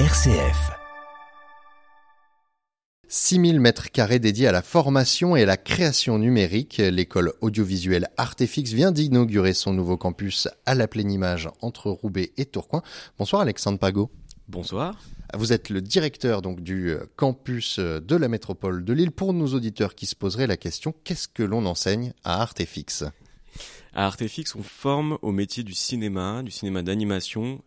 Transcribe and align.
RCF. 0.00 0.72
6000 3.06 3.60
mètres 3.60 3.92
carrés 3.92 4.18
dédiés 4.18 4.48
à 4.48 4.52
la 4.52 4.60
formation 4.60 5.36
et 5.36 5.44
à 5.44 5.46
la 5.46 5.56
création 5.56 6.18
numérique. 6.18 6.78
L'école 6.78 7.32
audiovisuelle 7.40 8.08
Artefix 8.16 8.72
vient 8.72 8.90
d'inaugurer 8.90 9.54
son 9.54 9.72
nouveau 9.72 9.96
campus 9.96 10.48
à 10.66 10.74
la 10.74 10.88
pleine 10.88 11.12
image 11.12 11.48
entre 11.60 11.90
Roubaix 11.90 12.32
et 12.36 12.44
Tourcoing. 12.44 12.82
Bonsoir 13.20 13.42
Alexandre 13.42 13.78
Pagot. 13.78 14.10
Bonsoir. 14.48 15.00
Vous 15.32 15.52
êtes 15.52 15.68
le 15.68 15.80
directeur 15.80 16.42
donc 16.42 16.60
du 16.60 16.96
campus 17.14 17.78
de 17.78 18.16
la 18.16 18.26
métropole 18.26 18.84
de 18.84 18.92
Lille. 18.92 19.12
Pour 19.12 19.32
nos 19.32 19.54
auditeurs 19.54 19.94
qui 19.94 20.06
se 20.06 20.16
poseraient 20.16 20.48
la 20.48 20.56
question, 20.56 20.92
qu'est-ce 21.04 21.28
que 21.28 21.44
l'on 21.44 21.66
enseigne 21.66 22.14
à 22.24 22.42
Artefix? 22.42 23.04
À 23.92 24.06
Artefix, 24.06 24.56
on 24.56 24.64
forme 24.64 25.18
au 25.22 25.30
métier 25.30 25.62
du 25.62 25.72
cinéma, 25.72 26.42
du 26.42 26.50
cinéma 26.50 26.82
d'animation, 26.82 27.62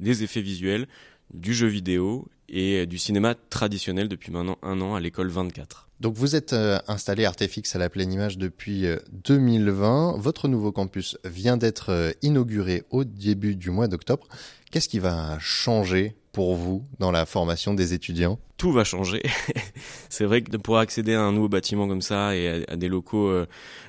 des 0.00 0.24
effets 0.24 0.42
visuels, 0.42 0.88
du 1.32 1.54
jeu 1.54 1.68
vidéo 1.68 2.26
et 2.48 2.86
du 2.86 2.98
cinéma 2.98 3.34
traditionnel 3.50 4.08
depuis 4.08 4.32
maintenant 4.32 4.58
un 4.62 4.80
an 4.80 4.94
à 4.94 5.00
l'école 5.00 5.28
24. 5.28 5.88
Donc 6.00 6.14
vous 6.14 6.36
êtes 6.36 6.52
euh, 6.52 6.78
installé 6.86 7.24
Artefix 7.24 7.74
à 7.74 7.78
la 7.78 7.88
pleine 7.88 8.12
image 8.12 8.38
depuis 8.38 8.86
2020. 9.24 10.14
Euh, 10.14 10.18
Votre 10.18 10.46
nouveau 10.46 10.70
campus 10.70 11.18
vient 11.24 11.56
d'être 11.56 11.90
euh, 11.90 12.12
inauguré 12.22 12.84
au 12.90 13.02
début 13.02 13.56
du 13.56 13.70
mois 13.70 13.88
d'octobre. 13.88 14.28
Qu'est-ce 14.70 14.88
qui 14.88 15.00
va 15.00 15.38
changer 15.40 16.14
pour 16.30 16.54
vous 16.54 16.84
dans 17.00 17.10
la 17.10 17.26
formation 17.26 17.74
des 17.74 17.94
étudiants? 17.94 18.38
Tout 18.58 18.70
va 18.70 18.84
changer. 18.84 19.22
C'est 20.08 20.24
vrai 20.24 20.42
que 20.42 20.56
pour 20.56 20.78
accéder 20.78 21.14
à 21.14 21.22
un 21.22 21.32
nouveau 21.32 21.48
bâtiment 21.48 21.88
comme 21.88 22.02
ça 22.02 22.36
et 22.36 22.64
à, 22.68 22.76
des 22.76 22.88
locaux 22.88 23.32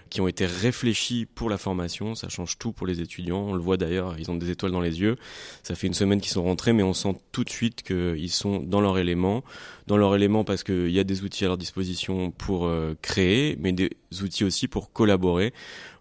qui 0.09 0.21
ont 0.21 0.27
été 0.27 0.45
réfléchis 0.45 1.25
pour 1.25 1.49
la 1.49 1.57
formation. 1.57 2.15
Ça 2.15 2.29
change 2.29 2.57
tout 2.57 2.71
pour 2.71 2.87
les 2.87 3.01
étudiants. 3.01 3.41
On 3.41 3.53
le 3.53 3.59
voit 3.59 3.77
d'ailleurs, 3.77 4.15
ils 4.17 4.31
ont 4.31 4.35
des 4.35 4.49
étoiles 4.49 4.71
dans 4.71 4.81
les 4.81 5.01
yeux. 5.01 5.17
Ça 5.63 5.75
fait 5.75 5.87
une 5.87 5.93
semaine 5.93 6.21
qu'ils 6.21 6.31
sont 6.31 6.43
rentrés, 6.43 6.73
mais 6.73 6.83
on 6.83 6.93
sent 6.93 7.15
tout 7.31 7.43
de 7.43 7.49
suite 7.49 7.83
qu'ils 7.83 8.31
sont 8.31 8.48
dans 8.57 8.81
leur 8.81 8.97
élément. 8.97 9.43
Dans 9.85 9.97
leur 9.97 10.15
élément 10.15 10.43
parce 10.43 10.63
qu'il 10.63 10.91
y 10.91 10.99
a 10.99 11.03
des 11.03 11.23
outils 11.23 11.45
à 11.45 11.47
leur 11.47 11.57
disposition 11.57 12.29
pour 12.29 12.67
euh, 12.67 12.95
créer, 13.01 13.57
mais 13.59 13.71
des 13.71 13.89
outils 14.21 14.43
aussi 14.43 14.67
pour 14.67 14.91
collaborer. 14.93 15.51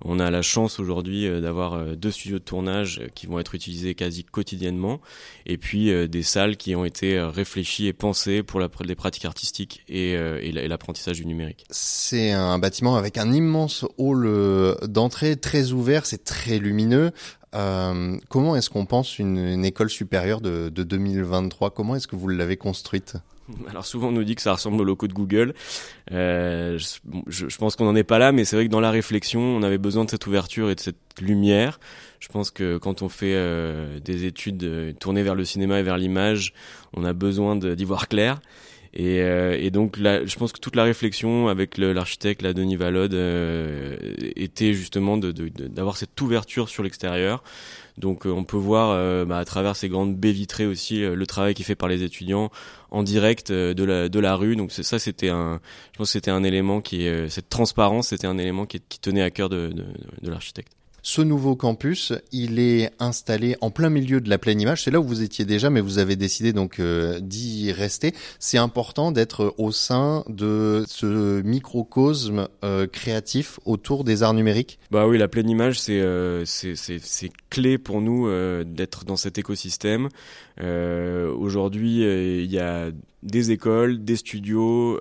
On 0.05 0.21
a 0.21 0.31
la 0.31 0.43
chance 0.43 0.79
aujourd'hui 0.79 1.27
euh, 1.27 1.41
d'avoir 1.41 1.73
euh, 1.73 1.95
deux 1.95 2.11
studios 2.11 2.39
de 2.39 2.45
tournage 2.45 3.01
qui 3.15 3.27
vont 3.27 3.39
être 3.39 3.55
utilisés 3.55 3.95
quasi 3.95 4.25
quotidiennement, 4.25 5.01
et 5.47 5.57
puis 5.57 5.91
des 6.09 6.23
salles 6.23 6.59
qui 6.59 6.77
ont 6.77 6.85
été 6.85 7.19
réfléchies 7.19 7.87
et 7.87 7.95
pensées 7.95 8.43
pour 8.43 8.61
la, 8.61 8.69
les 8.85 8.95
pratiques 8.95 9.25
artistiques 9.25 9.83
et, 9.89 10.13
et 10.13 10.53
l'apprentissage 10.69 11.17
du 11.17 11.27
numérique. 11.27 11.65
C'est 11.71 12.33
un 12.33 12.59
bâtiment 12.59 12.97
avec 12.97 13.19
un 13.19 13.33
immense 13.33 13.85
hall 13.97 14.27
euh, 14.27 14.75
d'entrée 14.87 15.37
très 15.37 15.73
ouvert, 15.73 16.07
c'est 16.07 16.25
très 16.25 16.59
lumineux. 16.59 17.13
Euh, 17.55 18.17
comment 18.29 18.57
est-ce 18.57 18.71
qu'on 18.71 18.87
pense 18.87 19.19
une, 19.19 19.65
école 19.65 19.91
supérieure 19.91 20.41
de, 20.41 20.69
2023 20.69 21.71
Comment 21.71 21.97
est-ce 21.97 22.09
que 22.09 22.17
vous 22.17 22.29
l'avez 22.29 22.57
construite? 22.57 23.15
Alors 23.71 23.87
souvent 23.87 24.09
on 24.09 24.13
nous 24.13 24.25
dit 24.25 24.35
que 24.35 24.43
ça 24.43 24.53
ressemble 24.53 24.79
au 24.83 24.85
loco 24.85 25.07
de 25.07 25.15
Google. 25.15 25.55
Euh, 26.13 26.79
je, 27.27 27.57
pense 27.57 27.77
qu'on 27.77 27.87
n'en 27.87 27.97
est 27.97 28.05
pas 28.05 28.19
là, 28.19 28.31
mais 28.31 28.45
c'est 28.45 28.57
vrai 28.57 28.67
que 28.67 28.71
dans 28.71 28.81
la 28.81 28.91
réflexion, 28.91 29.41
on 29.41 29.63
avait 29.63 29.79
besoin 29.79 30.05
de 30.05 30.11
cette 30.11 30.27
ouverture 30.27 30.71
et 30.71 30.75
de 30.75 30.81
cette 30.81 30.97
lumière. 31.19 31.81
Je 32.21 32.29
pense 32.29 32.51
que 32.51 32.77
quand 32.77 33.01
on 33.01 33.09
fait 33.09 33.35
des 34.01 34.27
études 34.27 34.99
tournées 34.99 35.23
vers 35.23 35.35
le 35.35 35.47
cinéma 35.47 35.79
et 35.79 35.83
vers 35.83 35.97
l'image, 35.97 36.53
on 36.95 37.05
a 37.05 37.15
besoin 37.15 37.57
d'y 37.57 37.85
voir 37.85 38.09
clair. 38.09 38.41
Et, 38.95 39.21
euh, 39.21 39.57
et, 39.59 39.71
donc 39.71 39.99
là, 39.99 40.25
je 40.25 40.37
pense 40.37 40.53
que 40.53 40.61
toute 40.61 40.77
la 40.77 40.85
réflexion 40.85 41.49
avec 41.49 41.79
l'architecte, 41.79 42.43
la 42.43 42.53
Denis 42.53 42.77
Valode, 42.77 43.15
euh, 43.15 43.97
était 44.37 44.73
justement 44.73 45.19
d'avoir 45.19 45.95
de, 45.95 45.99
cette 45.99 46.21
ouverture 46.21 46.69
sur 46.69 46.83
l'extérieur. 46.83 47.43
Donc 47.99 48.27
euh, 48.27 48.31
on 48.31 48.45
peut 48.45 48.57
voir 48.57 49.27
bah, 49.27 49.39
à 49.39 49.45
travers 49.45 49.75
ces 49.75 49.89
grandes 49.89 50.17
baies 50.17 50.33
vitrées 50.33 50.67
aussi 50.67 51.01
le 51.01 51.27
travail 51.27 51.55
qui 51.55 51.63
est 51.63 51.65
fait 51.65 51.75
par 51.75 51.89
les 51.89 52.05
étudiants 52.05 52.51
en 52.91 53.03
direct 53.03 53.51
de 53.51 53.85
la 53.85 54.09
de 54.09 54.21
la 54.21 54.37
rue. 54.37 54.55
Donc 54.55 54.71
ça 54.71 54.99
c'était 55.01 55.31
un, 55.31 55.61
je 55.93 55.99
pense 55.99 56.11
c'était 56.11 56.31
un 56.31 56.45
élément 56.45 56.81
qui, 56.81 57.09
cette 57.29 57.49
transparence, 57.49 58.09
c'était 58.09 58.29
un 58.29 58.39
élément 58.39 58.67
qui, 58.67 58.81
qui 58.89 59.01
tenait 59.01 59.23
à 59.23 59.31
cœur 59.31 59.49
de, 59.49 59.69
de, 59.69 59.85
de 60.23 60.31
l'architecte. 60.31 60.78
Ce 61.03 61.23
nouveau 61.23 61.55
campus, 61.55 62.13
il 62.33 62.59
est 62.59 62.91
installé 62.99 63.57
en 63.61 63.71
plein 63.71 63.89
milieu 63.89 64.21
de 64.21 64.29
la 64.29 64.39
pleine 64.39 64.61
image. 64.61 64.83
C'est 64.83 64.91
là 64.91 65.01
où 65.01 65.05
vous 65.05 65.23
étiez 65.23 65.45
déjà, 65.45 65.71
mais 65.71 65.81
vous 65.81 65.99
avez 65.99 66.17
décidé 66.17 66.53
donc 66.53 66.81
euh, 66.81 67.21
d'y 67.21 67.73
rester. 67.73 68.15
C'est 68.39 68.59
important 68.59 69.13
d'être 69.13 69.55
au 69.59 69.71
sein 69.71 70.25
de 70.29 70.85
ce 70.89 71.41
microcosme 71.43 72.49
euh, 72.65 72.87
créatif 72.87 73.61
autour 73.65 74.05
des 74.05 74.23
arts 74.23 74.35
numériques. 74.35 74.79
Bah 74.91 75.07
oui, 75.07 75.19
la 75.19 75.29
pleine 75.29 75.49
image, 75.49 75.81
c'est 75.81 76.01
euh, 76.01 76.45
c'est 76.45 77.31
clé 77.51 77.79
pour 77.79 78.01
nous 78.01 78.29
d'être 78.65 79.05
dans 79.05 79.17
cet 79.17 79.39
écosystème. 79.39 80.09
Aujourd'hui, 80.61 82.03
il 82.03 82.51
y 82.51 82.59
a 82.59 82.91
des 83.23 83.51
écoles, 83.51 84.05
des 84.05 84.17
studios 84.17 84.99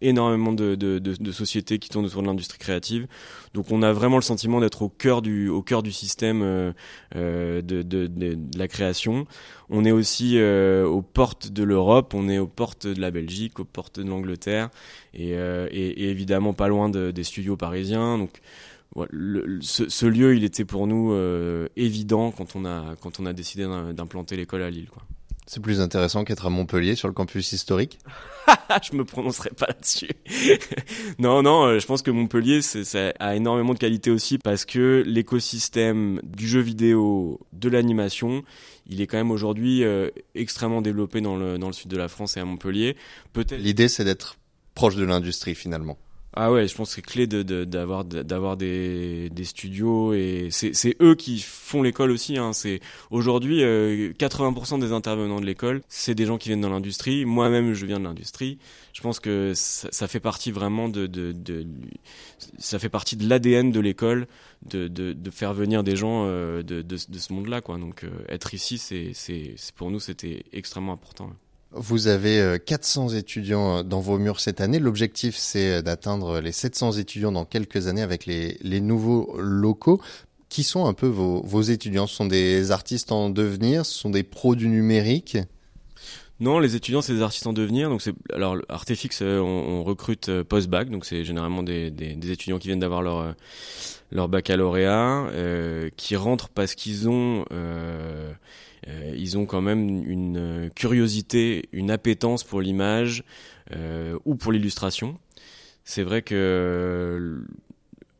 énormément 0.00 0.52
de, 0.52 0.74
de, 0.74 0.98
de, 0.98 1.14
de, 1.18 1.32
sociétés 1.32 1.78
qui 1.78 1.88
tournent 1.88 2.06
autour 2.06 2.22
de 2.22 2.26
l'industrie 2.26 2.58
créative. 2.58 3.06
Donc 3.54 3.70
on 3.70 3.82
a 3.82 3.92
vraiment 3.92 4.16
le 4.16 4.22
sentiment 4.22 4.60
d'être 4.60 4.82
au 4.82 4.88
cœur 4.88 5.22
du, 5.22 5.48
au 5.48 5.62
cœur 5.62 5.82
du 5.82 5.92
système 5.92 6.42
euh, 6.42 6.72
euh 7.16 7.62
de, 7.62 8.08
la 8.56 8.68
création. 8.68 9.26
On 9.70 9.84
est 9.84 9.90
aussi 9.90 10.38
euh, 10.38 10.86
aux 10.86 11.02
portes 11.02 11.48
de 11.48 11.62
l'Europe, 11.62 12.14
on 12.14 12.28
est 12.28 12.38
aux 12.38 12.46
portes 12.46 12.86
de 12.86 13.00
la 13.00 13.10
Belgique, 13.10 13.58
aux 13.58 13.64
portes 13.64 14.00
de 14.00 14.08
l'Angleterre 14.08 14.70
et, 15.14 15.34
euh, 15.34 15.68
et, 15.70 16.04
et, 16.04 16.10
évidemment 16.10 16.52
pas 16.52 16.68
loin 16.68 16.88
des 16.88 17.24
studios 17.24 17.56
parisiens. 17.56 18.18
Donc 18.18 18.40
ce, 19.60 19.88
ce, 19.88 20.06
lieu, 20.06 20.36
il 20.36 20.44
était 20.44 20.64
pour 20.64 20.86
nous 20.86 21.14
évident 21.76 22.30
quand 22.30 22.56
on 22.56 22.64
a, 22.64 22.94
quand 23.00 23.20
on 23.20 23.26
a 23.26 23.32
décidé 23.32 23.66
d'implanter 23.94 24.36
l'école 24.36 24.62
à 24.62 24.70
Lille. 24.70 24.88
Quoi. 24.90 25.02
C'est 25.50 25.62
plus 25.62 25.80
intéressant 25.80 26.24
qu'être 26.24 26.44
à 26.44 26.50
Montpellier 26.50 26.94
sur 26.94 27.08
le 27.08 27.14
campus 27.14 27.52
historique 27.52 27.98
Je 28.82 28.94
me 28.94 29.02
prononcerai 29.06 29.48
pas 29.48 29.66
là-dessus. 29.66 30.10
non, 31.18 31.42
non, 31.42 31.64
euh, 31.64 31.78
je 31.78 31.86
pense 31.86 32.02
que 32.02 32.10
Montpellier, 32.10 32.60
ça 32.60 33.14
a 33.18 33.34
énormément 33.34 33.72
de 33.72 33.78
qualité 33.78 34.10
aussi 34.10 34.36
parce 34.36 34.66
que 34.66 35.02
l'écosystème 35.06 36.20
du 36.22 36.46
jeu 36.46 36.60
vidéo, 36.60 37.40
de 37.54 37.70
l'animation, 37.70 38.42
il 38.88 39.00
est 39.00 39.06
quand 39.06 39.16
même 39.16 39.30
aujourd'hui 39.30 39.84
euh, 39.84 40.10
extrêmement 40.34 40.82
développé 40.82 41.22
dans 41.22 41.38
le, 41.38 41.56
dans 41.56 41.68
le 41.68 41.72
sud 41.72 41.90
de 41.90 41.96
la 41.96 42.08
France 42.08 42.36
et 42.36 42.40
à 42.40 42.44
Montpellier. 42.44 42.94
Peut-être. 43.32 43.58
L'idée, 43.58 43.88
c'est 43.88 44.04
d'être 44.04 44.36
proche 44.74 44.96
de 44.96 45.04
l'industrie 45.04 45.54
finalement. 45.54 45.96
Ah 46.40 46.52
ouais, 46.52 46.68
je 46.68 46.74
pense 46.76 46.90
que 46.90 46.94
c'est 46.94 47.02
clé 47.02 47.26
de 47.26 47.42
d'avoir 47.64 48.04
d'avoir 48.04 48.56
des, 48.56 49.28
des 49.30 49.42
studios 49.42 50.14
et 50.14 50.50
c'est 50.52 50.96
eux 51.02 51.16
qui 51.16 51.40
font 51.40 51.82
l'école 51.82 52.12
aussi. 52.12 52.38
Hein. 52.38 52.52
C'est 52.52 52.78
aujourd'hui 53.10 53.62
80% 53.62 53.64
euh, 53.64 54.78
des 54.78 54.92
intervenants 54.92 55.40
de 55.40 55.46
l'école, 55.46 55.82
c'est 55.88 56.14
des 56.14 56.26
gens 56.26 56.38
qui 56.38 56.48
viennent 56.50 56.60
dans 56.60 56.70
l'industrie. 56.70 57.24
Moi-même, 57.24 57.74
je 57.74 57.84
viens 57.86 57.98
de 57.98 58.04
l'industrie. 58.04 58.58
Je 58.92 59.00
pense 59.00 59.18
que 59.18 59.52
ça, 59.56 59.88
ça, 59.90 60.06
fait 60.06 60.20
partie 60.20 60.52
vraiment 60.52 60.88
de, 60.88 61.08
de, 61.08 61.32
de 61.32 61.66
ça 62.56 62.78
fait 62.78 62.88
partie 62.88 63.16
de 63.16 63.28
l'ADN 63.28 63.72
de 63.72 63.80
l'école 63.80 64.28
de, 64.64 64.86
de, 64.86 65.12
de 65.14 65.30
faire 65.32 65.54
venir 65.54 65.82
des 65.82 65.96
gens 65.96 66.26
euh, 66.26 66.62
de, 66.62 66.82
de, 66.82 66.96
de 67.08 67.18
ce 67.18 67.32
monde-là 67.32 67.62
quoi. 67.62 67.78
Donc 67.78 68.04
euh, 68.04 68.10
être 68.28 68.54
ici, 68.54 68.78
c'est 68.78 69.10
c'est 69.12 69.56
pour 69.74 69.90
nous 69.90 69.98
c'était 69.98 70.44
extrêmement 70.52 70.92
important. 70.92 71.32
Vous 71.72 72.06
avez 72.08 72.58
400 72.64 73.10
euh, 73.12 73.18
étudiants 73.18 73.78
euh, 73.78 73.82
dans 73.82 74.00
vos 74.00 74.18
murs 74.18 74.40
cette 74.40 74.60
année. 74.60 74.78
L'objectif, 74.78 75.36
c'est 75.36 75.78
euh, 75.78 75.82
d'atteindre 75.82 76.40
les 76.40 76.52
700 76.52 76.92
étudiants 76.92 77.32
dans 77.32 77.44
quelques 77.44 77.88
années 77.88 78.02
avec 78.02 78.24
les, 78.24 78.56
les 78.62 78.80
nouveaux 78.80 79.36
locaux. 79.38 80.00
Qui 80.48 80.62
sont 80.62 80.86
un 80.86 80.94
peu 80.94 81.06
vos, 81.06 81.42
vos 81.42 81.60
étudiants? 81.60 82.06
Ce 82.06 82.14
sont 82.14 82.24
des 82.24 82.70
artistes 82.70 83.12
en 83.12 83.28
devenir? 83.28 83.84
Ce 83.84 83.98
sont 83.98 84.08
des 84.08 84.22
pros 84.22 84.54
du 84.54 84.68
numérique? 84.68 85.36
Non, 86.40 86.58
les 86.58 86.74
étudiants 86.76 87.02
c'est 87.02 87.12
des 87.12 87.22
artistes 87.22 87.46
en 87.46 87.52
devenir. 87.52 87.90
Donc 87.90 88.00
c'est 88.00 88.14
alors 88.32 88.56
Artefix, 88.70 89.20
on, 89.20 89.24
on 89.26 89.82
recrute 89.82 90.42
post-bac, 90.44 90.88
donc 90.88 91.04
c'est 91.04 91.24
généralement 91.24 91.64
des, 91.64 91.90
des, 91.90 92.14
des, 92.14 92.30
étudiants 92.30 92.58
qui 92.58 92.68
viennent 92.68 92.78
d'avoir 92.78 93.02
leur 93.02 93.34
leur 94.10 94.28
baccalauréat, 94.28 95.26
euh, 95.32 95.90
qui 95.96 96.16
rentrent 96.16 96.48
parce 96.48 96.74
qu'ils 96.74 97.08
ont 97.08 97.44
euh, 97.52 98.32
euh, 98.88 99.14
ils 99.16 99.36
ont 99.36 99.46
quand 99.46 99.60
même 99.60 100.08
une 100.08 100.36
euh, 100.36 100.68
curiosité, 100.74 101.68
une 101.72 101.90
appétence 101.90 102.44
pour 102.44 102.60
l'image 102.60 103.24
euh, 103.74 104.18
ou 104.24 104.34
pour 104.34 104.52
l'illustration. 104.52 105.18
C'est 105.84 106.02
vrai 106.02 106.22
que 106.22 107.42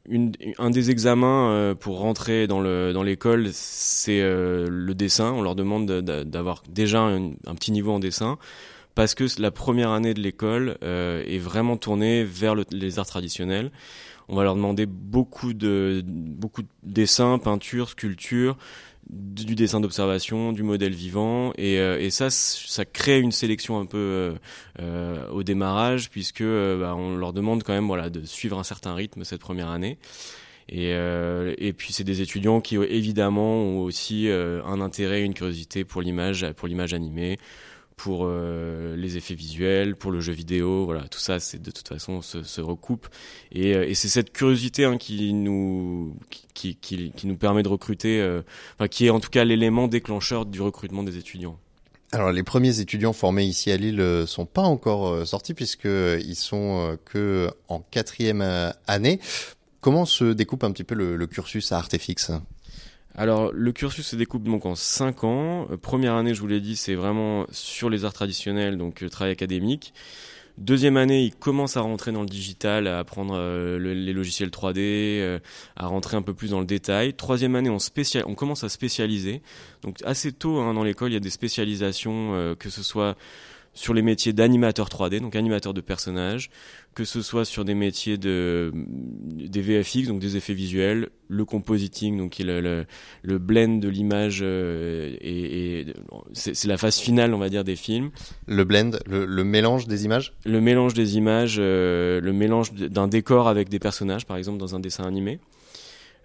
une, 0.09 0.33
un 0.59 0.71
des 0.71 0.91
examens 0.91 1.75
pour 1.79 1.99
rentrer 1.99 2.47
dans 2.47 2.61
le 2.61 2.93
dans 2.95 3.03
l'école, 3.03 3.49
c'est 3.53 4.23
le 4.23 4.93
dessin. 4.95 5.33
On 5.33 5.43
leur 5.43 5.55
demande 5.55 5.87
d'avoir 5.87 6.63
déjà 6.67 7.01
un, 7.01 7.33
petit 7.55 7.73
niveau 7.73 7.93
en 7.93 7.99
dessin 7.99 8.39
parce 8.95 9.15
que 9.15 9.27
la 9.39 9.51
première 9.51 9.91
année 9.91 10.15
de 10.15 10.23
l'école 10.23 10.79
est 10.81 11.39
vraiment 11.39 11.77
tournée 11.77 12.25
vers 12.25 12.55
les 12.55 12.99
arts 12.99 13.07
traditionnels. 13.07 13.71
On 14.31 14.37
va 14.37 14.45
leur 14.45 14.55
demander 14.55 14.87
beaucoup 14.87 15.53
de 15.53 16.03
beaucoup 16.07 16.63
de 16.63 16.69
dessins, 16.83 17.39
peintures, 17.39 17.91
sculptures, 17.91 18.57
du 19.11 19.55
dessin 19.55 19.81
d'observation, 19.81 20.53
du 20.53 20.63
modèle 20.63 20.93
vivant, 20.93 21.53
et, 21.57 21.79
euh, 21.79 21.99
et, 21.99 22.11
ça, 22.11 22.29
ça 22.31 22.85
crée 22.85 23.21
une 23.21 23.33
sélection 23.33 23.79
un 23.81 23.87
peu 23.87 23.99
euh, 23.99 24.35
euh 24.81 25.29
au 25.31 25.43
démarrage, 25.43 26.11
puisque 26.11 26.43
euh, 26.43 26.79
bah, 26.79 26.95
on 26.97 27.17
leur 27.17 27.33
demande 27.33 27.63
quand 27.63 27.73
même 27.73 27.87
voilà 27.87 28.11
de 28.11 28.25
suivre 28.25 28.59
un 28.59 28.65
certain 28.65 28.95
rythme 28.95 29.25
cette 29.25 29.41
première 29.41 29.71
année. 29.71 29.99
Et, 30.71 30.91
et 30.91 31.73
puis 31.73 31.95
c'est 31.95 32.05
des 32.05 32.21
étudiants 32.21 32.61
qui 32.61 32.77
évidemment 32.77 33.55
ont 33.55 33.81
aussi 33.81 34.29
un 34.29 34.83
intérêt, 34.83 35.23
une 35.23 35.33
curiosité 35.33 35.83
pour 35.83 36.03
l'image, 36.03 36.47
pour 36.59 36.69
l'image 36.69 36.93
animée, 36.93 37.39
pour 37.99 38.23
euh, 38.23 38.97
les 38.97 39.17
effets 39.17 39.35
visuels, 39.35 39.97
pour 39.97 40.13
le 40.13 40.21
jeu 40.21 40.33
vidéo, 40.33 40.85
voilà, 40.87 41.07
tout 41.09 41.19
ça, 41.19 41.41
c'est 41.41 41.61
de 41.61 41.71
toute 41.71 41.89
façon 41.89 42.23
se, 42.23 42.61
recoupe. 42.61 43.09
Et, 43.53 43.75
euh, 43.75 43.87
et 43.87 43.95
c'est 43.95 44.09
cette 44.09 44.33
curiosité 44.33 44.85
hein, 44.85 44.97
qui 44.97 45.35
nous 45.35 46.17
qui, 46.55 46.77
qui, 46.77 47.13
nous 47.25 47.37
permet 47.37 47.63
de 47.63 47.69
recruter, 47.69 48.21
euh, 48.21 48.43
enfin, 48.79 48.89
qui 48.89 49.07
est 49.07 49.11
en 49.11 49.21
tout 49.21 49.31
cas 49.31 49.45
l'élément 49.45 49.89
déclencheur 49.89 50.47
du 50.47 50.63
recrutement 50.63 51.03
des 51.03 51.19
étudiants. 51.19 51.59
Alors 52.13 52.33
les 52.33 52.45
premiers 52.45 52.81
étudiants 52.81 53.13
formés 53.13 53.45
ici 53.45 53.71
à 53.71 53.77
Lille 53.77 54.03
sont 54.27 54.47
pas 54.47 54.63
encore 54.63 55.27
sortis 55.27 55.53
puisque 55.53 55.85
ils 55.85 56.37
sont 56.37 56.97
que 57.05 57.51
en 57.69 57.81
quatrième 57.81 58.41
année. 58.87 59.21
Comment 59.83 60.07
se 60.07 60.33
découpe 60.33 60.65
un 60.65 60.73
petit 60.73 60.85
peu 60.85 60.95
le 60.95 61.27
cursus 61.27 61.71
à 61.71 61.77
Artefix 61.77 62.31
alors, 63.19 63.51
le 63.53 63.73
cursus 63.73 64.07
se 64.07 64.15
découpe 64.15 64.45
donc 64.45 64.65
en 64.65 64.77
5 64.77 65.25
ans. 65.25 65.67
Euh, 65.73 65.77
première 65.77 66.15
année, 66.15 66.35
je 66.35 66.41
vous 66.41 66.47
l'ai 66.47 66.61
dit, 66.61 66.77
c'est 66.77 66.95
vraiment 66.95 67.47
sur 67.51 67.91
les 67.91 68.05
arts 68.05 68.13
traditionnels, 68.13 68.79
donc 68.79 69.03
euh, 69.03 69.09
travail 69.09 69.33
académique. 69.33 69.93
Deuxième 70.57 70.97
année, 70.97 71.25
il 71.25 71.35
commence 71.35 71.77
à 71.77 71.81
rentrer 71.81 72.13
dans 72.13 72.21
le 72.21 72.29
digital, 72.29 72.87
à 72.87 73.01
apprendre 73.01 73.35
euh, 73.37 73.77
les 73.79 74.13
logiciels 74.13 74.51
3D, 74.51 75.41
à 75.75 75.87
rentrer 75.89 76.17
un 76.17 76.23
peu 76.23 76.33
plus 76.33 76.51
dans 76.51 76.61
le 76.61 76.67
détail. 76.67 77.13
Troisième 77.15 77.57
année, 77.57 77.71
on, 77.71 77.79
on 78.25 78.35
commence 78.37 78.63
à 78.63 78.69
spécialiser. 78.69 79.43
Donc 79.83 79.97
assez 80.05 80.31
tôt 80.31 80.59
hein, 80.59 80.75
dans 80.75 80.85
l'école, 80.85 81.11
il 81.11 81.15
y 81.15 81.17
a 81.17 81.21
des 81.21 81.31
spécialisations, 81.31 82.55
que 82.57 82.71
ce 82.71 82.85
soit 82.85 83.17
sur 83.75 83.95
les 83.95 84.03
métiers 84.03 84.33
d'animateur 84.33 84.89
3D, 84.89 85.21
donc 85.21 85.37
animateur 85.37 85.73
de 85.73 85.81
personnages, 85.81 86.51
que 86.95 87.05
ce 87.05 87.23
soit 87.23 87.45
sur 87.45 87.65
des 87.65 87.75
métiers 87.75 88.19
de 88.19 88.73
des 88.75 89.61
VFX, 89.61 90.09
donc 90.09 90.19
des 90.19 90.37
effets 90.37 90.55
visuels, 90.55 91.11
le 91.29 91.45
compositing, 91.45 92.19
donc 92.19 92.39
le, 92.39 92.61
le, 92.61 92.87
le 93.23 93.39
blend 93.39 93.79
de 93.79 93.89
l'image 93.89 94.41
euh, 94.43 95.17
et, 95.21 95.81
et 95.81 95.87
c'est 96.33 96.67
la 96.67 96.77
phase 96.77 96.99
finale, 96.99 97.35
on 97.35 97.39
va 97.39 97.49
dire, 97.49 97.63
des 97.63 97.77
films. 97.77 98.11
Le 98.47 98.65
blend, 98.65 98.99
le, 99.07 99.27
le 99.27 99.45
mélange 99.45 99.87
des 99.87 100.05
images? 100.05 100.35
Le 100.45 100.61
mélange 100.61 100.95
des 100.95 101.17
images, 101.17 101.57
euh, 101.61 102.21
le 102.21 102.33
mélange 102.33 102.73
d'un 102.73 103.07
décor 103.07 103.49
avec 103.49 103.69
des 103.69 103.79
personnages, 103.79 104.27
par 104.27 104.37
exemple 104.37 104.59
dans 104.59 104.75
un 104.75 104.81
dessin 104.81 105.05
animé. 105.05 105.39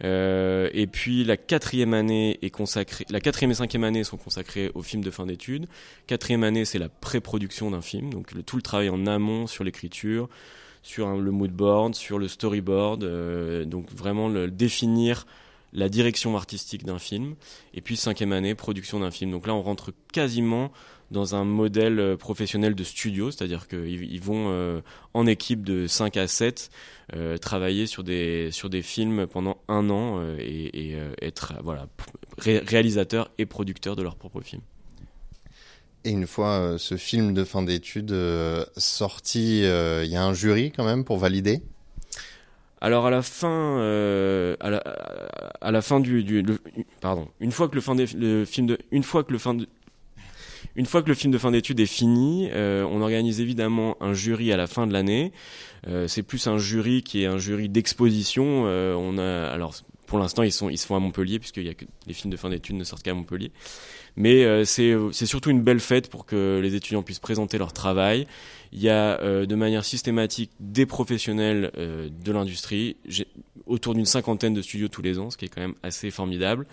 Euh, 0.03 0.69
et 0.73 0.87
puis 0.87 1.23
la 1.23 1.37
quatrième 1.37 1.93
année 1.93 2.39
est 2.41 2.49
consacrée, 2.49 3.05
la 3.09 3.19
quatrième 3.19 3.51
et 3.51 3.55
cinquième 3.55 3.83
année 3.83 4.03
sont 4.03 4.17
consacrées 4.17 4.71
au 4.73 4.81
film 4.81 5.03
de 5.03 5.11
fin 5.11 5.25
d'études. 5.25 5.67
Quatrième 6.07 6.43
année, 6.43 6.65
c'est 6.65 6.79
la 6.79 6.89
pré-production 6.89 7.71
d'un 7.71 7.81
film, 7.81 8.11
donc 8.11 8.31
tout 8.45 8.55
le 8.55 8.61
travail 8.61 8.89
en 8.89 9.05
amont 9.05 9.47
sur 9.47 9.63
l'écriture, 9.63 10.29
sur 10.81 11.15
le 11.15 11.31
mood 11.31 11.51
board, 11.51 11.95
sur 11.95 12.19
le 12.19 12.27
storyboard, 12.27 13.03
euh, 13.03 13.65
donc 13.65 13.91
vraiment 13.91 14.27
le, 14.27 14.49
définir 14.49 15.25
la 15.73 15.89
direction 15.89 16.35
artistique 16.37 16.85
d'un 16.85 16.99
film. 16.99 17.35
Et 17.73 17.81
puis 17.81 17.97
cinquième 17.97 18.31
année, 18.31 18.55
production 18.55 18.99
d'un 18.99 19.11
film. 19.11 19.31
Donc 19.31 19.47
là, 19.47 19.53
on 19.53 19.61
rentre 19.61 19.91
quasiment 20.11 20.71
dans 21.13 21.35
un 21.35 21.45
modèle 21.45 21.99
euh, 21.99 22.17
professionnel 22.17 22.75
de 22.75 22.83
studio, 22.83 23.31
c'est-à-dire 23.31 23.67
qu'ils 23.67 24.21
vont 24.21 24.47
euh, 24.49 24.81
en 25.13 25.25
équipe 25.27 25.63
de 25.63 25.87
5 25.87 26.17
à 26.17 26.27
7 26.27 26.69
euh, 27.15 27.37
travailler 27.37 27.87
sur 27.87 28.03
des, 28.03 28.49
sur 28.51 28.69
des 28.69 28.81
films 28.81 29.27
pendant 29.27 29.57
un 29.67 29.89
an 29.89 30.21
et, 30.39 30.97
être 31.21 31.53
voilà, 31.63 31.87
et 32.45 33.45
producteur 33.45 33.95
de 33.95 34.03
leur 34.03 34.15
propre 34.15 34.41
film. 34.41 34.61
Et 36.03 36.09
une 36.09 36.27
fois 36.27 36.75
ce 36.77 36.97
film 36.97 37.33
de 37.33 37.45
fin 37.45 37.61
d'études 37.61 38.15
sorti, 38.75 39.59
il 39.59 40.09
y 40.09 40.15
a 40.15 40.23
un 40.23 40.33
jury 40.33 40.71
quand 40.75 40.83
même 40.83 41.05
pour 41.05 41.17
valider? 41.17 41.61
Alors 42.83 43.07
à 43.07 43.09
la 43.09 43.21
fin, 43.21 43.79
à, 44.59 44.69
la, 44.69 44.77
à, 45.61 45.71
la, 45.71 45.81
fin 45.81 45.99
du, 45.99 46.23
du 46.23 46.43
pardon, 47.01 47.29
une 47.39 47.51
fois 47.51 47.69
que 47.69 47.75
le 47.75 47.81
fin 47.81 47.95
des, 47.95 48.05
le 48.15 48.45
film 48.45 48.67
de, 48.67 48.77
une 48.91 49.03
fois 49.03 49.23
que 49.23 49.31
le 49.31 49.39
fin 49.39 49.53
de, 49.53 49.65
film 51.13 51.31
de 51.31 51.37
fin 51.37 51.51
d'études 51.51 51.79
est 51.79 51.85
fini, 51.85 52.49
euh, 52.51 52.85
on 52.89 53.01
organise 53.01 53.39
évidemment 53.39 53.97
un 54.01 54.13
jury 54.13 54.51
à 54.51 54.57
la 54.57 54.67
fin 54.67 54.87
de 54.87 54.93
l'année. 54.93 55.31
Euh, 55.87 56.07
c'est 56.07 56.23
plus 56.23 56.47
un 56.47 56.57
jury 56.57 57.03
qui 57.03 57.23
est 57.23 57.25
un 57.25 57.37
jury 57.37 57.69
d'exposition. 57.69 58.63
Euh, 58.65 58.95
on 58.95 59.17
a 59.17 59.47
alors 59.47 59.73
pour 60.13 60.19
l'instant 60.19 60.43
ils 60.43 60.51
sont 60.51 60.69
ils 60.69 60.77
se 60.77 60.85
font 60.85 60.95
à 60.95 60.99
Montpellier 60.99 61.39
puisque 61.39 61.55
que 61.55 61.85
les 62.05 62.13
films 62.13 62.31
de 62.31 62.37
fin 62.37 62.47
d'études 62.47 62.75
ne 62.75 62.83
sortent 62.83 63.01
qu'à 63.01 63.15
Montpellier. 63.15 63.51
Mais 64.15 64.43
euh, 64.45 64.63
c'est 64.63 65.25
surtout 65.25 65.49
une 65.49 65.63
belle 65.63 65.79
fête 65.79 66.07
pour 66.07 66.27
que 66.27 66.59
les 66.61 66.75
étudiants 66.75 67.01
puissent 67.01 67.17
présenter 67.17 67.57
leur 67.57 67.73
travail. 67.73 68.27
Il 68.73 68.79
y 68.79 68.89
a 68.89 69.19
euh, 69.21 69.47
de 69.47 69.55
manière 69.55 69.83
systématique 69.83 70.51
des 70.59 70.85
professionnels 70.85 71.71
euh, 71.79 72.09
de 72.23 72.31
l'industrie, 72.31 72.95
autour 73.65 73.95
d'une 73.95 74.05
cinquantaine 74.05 74.53
de 74.53 74.61
studios 74.61 74.87
tous 74.87 75.01
les 75.01 75.17
ans, 75.17 75.31
ce 75.31 75.37
qui 75.37 75.45
est 75.45 75.49
quand 75.49 75.61
même 75.61 75.73
assez 75.81 76.11
formidable. 76.11 76.67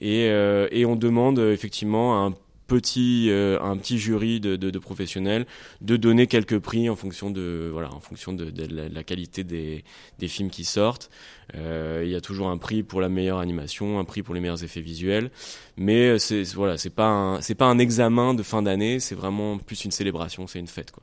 Et, 0.00 0.24
et 0.24 0.84
on 0.84 0.96
demande 0.96 1.38
effectivement 1.38 2.26
un 2.26 2.34
petit 2.66 3.28
euh, 3.30 3.60
un 3.60 3.76
petit 3.76 3.98
jury 3.98 4.40
de, 4.40 4.56
de, 4.56 4.70
de, 4.70 4.78
professionnels 4.78 5.46
de 5.80 5.96
donner 5.96 6.26
quelques 6.26 6.58
prix 6.58 6.88
en 6.88 6.96
fonction 6.96 7.30
de 7.30 7.68
voilà 7.72 7.92
en 7.92 8.00
fonction 8.00 8.32
de, 8.32 8.50
de 8.50 8.66
la, 8.92 9.02
qualité 9.04 9.44
des, 9.44 9.84
des 10.18 10.28
films 10.28 10.50
qui 10.50 10.64
sortent. 10.64 11.10
Euh, 11.54 12.02
il 12.04 12.10
y 12.10 12.14
a 12.14 12.20
toujours 12.20 12.48
un 12.48 12.58
prix 12.58 12.82
pour 12.82 13.00
la 13.00 13.08
meilleure 13.08 13.38
animation 13.38 13.98
un 13.98 14.04
prix 14.04 14.22
pour 14.22 14.34
les 14.34 14.40
meilleurs 14.40 14.64
effets 14.64 14.80
visuels. 14.80 15.30
Mais 15.76 16.18
c'est 16.18 16.42
voilà 16.54 16.76
c'est 16.78 16.90
pas 16.90 17.38
c'est 17.40 17.54
pas 17.54 17.66
un 17.66 17.78
examen 17.78 18.34
de 18.34 18.42
fin 18.42 18.62
d'année 18.62 19.00
c'est 19.00 19.14
vraiment 19.14 19.58
plus 19.58 19.84
une 19.84 19.90
célébration 19.90 20.46
c'est 20.46 20.58
une 20.58 20.66
fête 20.66 20.90
quoi 20.90 21.02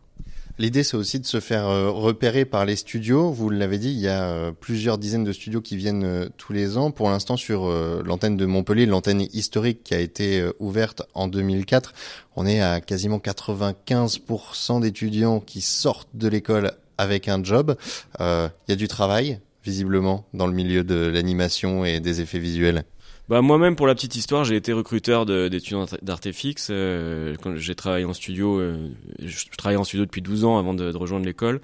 L'idée, 0.60 0.84
c'est 0.84 0.98
aussi 0.98 1.22
de 1.22 1.26
se 1.26 1.40
faire 1.40 1.70
euh, 1.70 1.90
repérer 1.90 2.44
par 2.44 2.66
les 2.66 2.76
studios. 2.76 3.32
Vous 3.32 3.50
l'avez 3.50 3.78
dit, 3.78 3.92
il 3.92 4.00
y 4.00 4.10
a 4.10 4.26
euh, 4.26 4.52
plusieurs 4.52 4.98
dizaines 4.98 5.24
de 5.24 5.32
studios 5.32 5.62
qui 5.62 5.78
viennent 5.78 6.04
euh, 6.04 6.28
tous 6.36 6.52
les 6.52 6.78
ans. 6.78 6.92
Pour 6.92 7.10
l'instant, 7.10 7.38
sur 7.38 7.70
l'antenne 8.04 8.36
de 8.36 8.46
Montpellier, 8.46 8.86
l'antenne 8.86 9.22
historique 9.32 9.86
qui 9.86 9.94
a 9.94 10.00
été 10.00 10.46
ouverte 10.60 11.04
en 11.14 11.30
2004, 11.30 11.94
on 12.36 12.46
est 12.46 12.60
à 12.60 12.82
quasiment 12.82 13.20
95% 13.20 14.82
d'étudiants 14.82 15.40
qui 15.40 15.62
sortent 15.62 16.10
de 16.14 16.28
l'école 16.28 16.74
avec 16.98 17.30
un 17.30 17.42
job. 17.42 17.78
Il 18.20 18.50
y 18.68 18.72
a 18.74 18.76
du 18.76 18.90
travail, 18.90 19.40
visiblement, 19.64 20.26
dans 20.34 20.48
le 20.48 20.54
milieu 20.54 20.84
de 20.84 20.96
l'animation 20.96 21.86
et 21.86 22.02
des 22.02 22.20
effets 22.20 22.40
visuels. 22.40 22.84
Bah 23.30 23.44
moi-même 23.44 23.76
pour 23.76 23.86
la 23.86 23.94
petite 23.94 24.16
histoire, 24.16 24.44
j'ai 24.44 24.56
été 24.56 24.74
recruteur 24.74 25.28
d'étudiants 25.28 25.86
d'Artefix. 26.02 26.70
Euh, 26.72 27.36
quand 27.40 27.56
j'ai 27.56 27.76
travaillé 27.76 28.04
en 28.04 28.14
studio, 28.14 28.60
euh, 28.60 28.90
je 29.24 29.46
travaillais 29.56 29.80
en 29.80 29.84
studio 29.84 30.06
depuis 30.06 30.24
12 30.24 30.46
ans 30.46 30.58
avant 30.58 30.74
de, 30.74 30.92
rejoindre 30.96 31.28
l'école. 31.28 31.62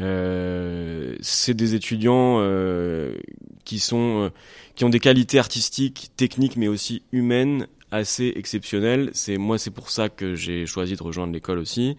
Euh, 0.00 1.14
c'est 1.20 1.54
des 1.54 1.76
étudiants 1.76 2.38
euh, 2.40 3.14
qui 3.64 3.78
sont 3.78 4.24
euh, 4.24 4.30
qui 4.74 4.84
ont 4.84 4.88
des 4.88 4.98
qualités 4.98 5.38
artistiques, 5.38 6.10
techniques, 6.16 6.56
mais 6.56 6.66
aussi 6.66 7.02
humaines 7.12 7.68
assez 7.90 8.32
exceptionnelles. 8.36 9.10
C'est 9.12 9.38
moi, 9.38 9.58
c'est 9.58 9.70
pour 9.70 9.90
ça 9.90 10.08
que 10.08 10.34
j'ai 10.34 10.66
choisi 10.66 10.96
de 10.96 11.02
rejoindre 11.02 11.32
l'école 11.32 11.58
aussi. 11.58 11.96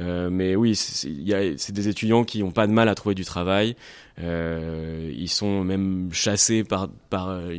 Euh, 0.00 0.30
mais 0.30 0.56
oui, 0.56 0.74
c'est 0.74 1.72
des 1.72 1.88
étudiants 1.88 2.24
qui 2.24 2.42
n'ont 2.42 2.50
pas 2.50 2.66
de 2.66 2.72
mal 2.72 2.88
à 2.88 2.94
trouver 2.94 3.14
du 3.14 3.24
travail. 3.24 3.76
Euh, 4.18 5.12
ils 5.14 5.28
sont 5.28 5.62
même 5.62 6.08
chassés 6.12 6.64
par, 6.64 6.88
par 7.10 7.28
euh, 7.28 7.54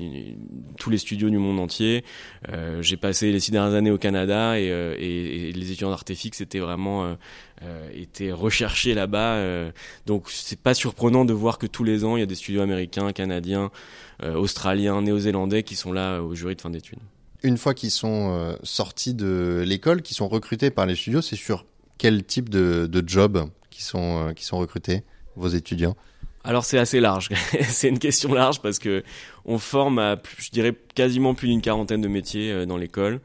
tous 0.78 0.90
les 0.90 0.98
studios 0.98 1.30
du 1.30 1.38
monde 1.38 1.60
entier. 1.60 2.04
Euh, 2.50 2.82
j'ai 2.82 2.98
passé 2.98 3.32
les 3.32 3.40
six 3.40 3.52
dernières 3.52 3.76
années 3.76 3.92
au 3.92 3.98
Canada 4.00 4.60
et, 4.60 4.72
euh, 4.72 4.96
et, 4.98 5.50
et 5.50 5.52
les 5.52 5.72
étudiants 5.72 5.90
d'Artefix 5.90 6.42
étaient 6.42 6.60
vraiment 6.60 7.16
étaient 7.94 8.32
recherchés 8.32 8.94
là-bas. 8.94 9.72
donc 10.06 10.30
c'est 10.30 10.60
pas 10.60 10.74
surprenant 10.74 11.26
de 11.26 11.34
voir 11.34 11.58
que 11.58 11.66
tous 11.66 11.84
les 11.84 12.06
ans 12.06 12.16
il 12.16 12.20
y 12.20 12.24
a 12.24 12.28
des 12.28 12.36
studios 12.36 12.62
américains, 12.62 13.12
canadiens, 13.12 13.72
australiens, 14.24 15.02
néo-zélandais 15.02 15.64
qui 15.64 15.76
sont 15.76 15.92
là 15.92 16.22
au 16.22 16.36
jury 16.36 16.56
de 16.56 16.62
fin 16.62 16.70
d'études. 16.70 17.00
Une 17.44 17.58
fois 17.58 17.74
qu'ils 17.74 17.92
sont 17.92 18.58
sortis 18.64 19.14
de 19.14 19.64
l'école, 19.66 20.02
qui 20.02 20.14
sont 20.14 20.28
recrutés 20.28 20.72
par 20.72 20.86
les 20.86 20.96
studios, 20.96 21.22
c'est 21.22 21.36
sur 21.36 21.66
quel 21.98 22.24
type 22.24 22.50
de, 22.50 22.88
de 22.92 23.08
job 23.08 23.50
qui 23.70 23.84
sont 23.84 24.34
qui 24.36 24.44
sont 24.44 24.58
recrutés 24.58 25.04
vos 25.36 25.50
étudiants? 25.50 25.96
Alors 26.48 26.64
c'est 26.64 26.78
assez 26.78 27.02
large. 27.02 27.30
c'est 27.62 27.90
une 27.90 28.00
question 28.00 28.34
large 28.34 28.62
parce 28.62 28.80
que 28.80 29.04
on 29.44 29.58
forme 29.58 30.00
à, 30.00 30.16
je 30.38 30.50
dirais, 30.50 30.74
quasiment 30.96 31.34
plus 31.34 31.50
d'une 31.50 31.62
quarantaine 31.62 32.00
de 32.00 32.08
métiers 32.08 32.52
euh, 32.54 32.66
dans 32.66 32.78
l'école. 32.78 33.20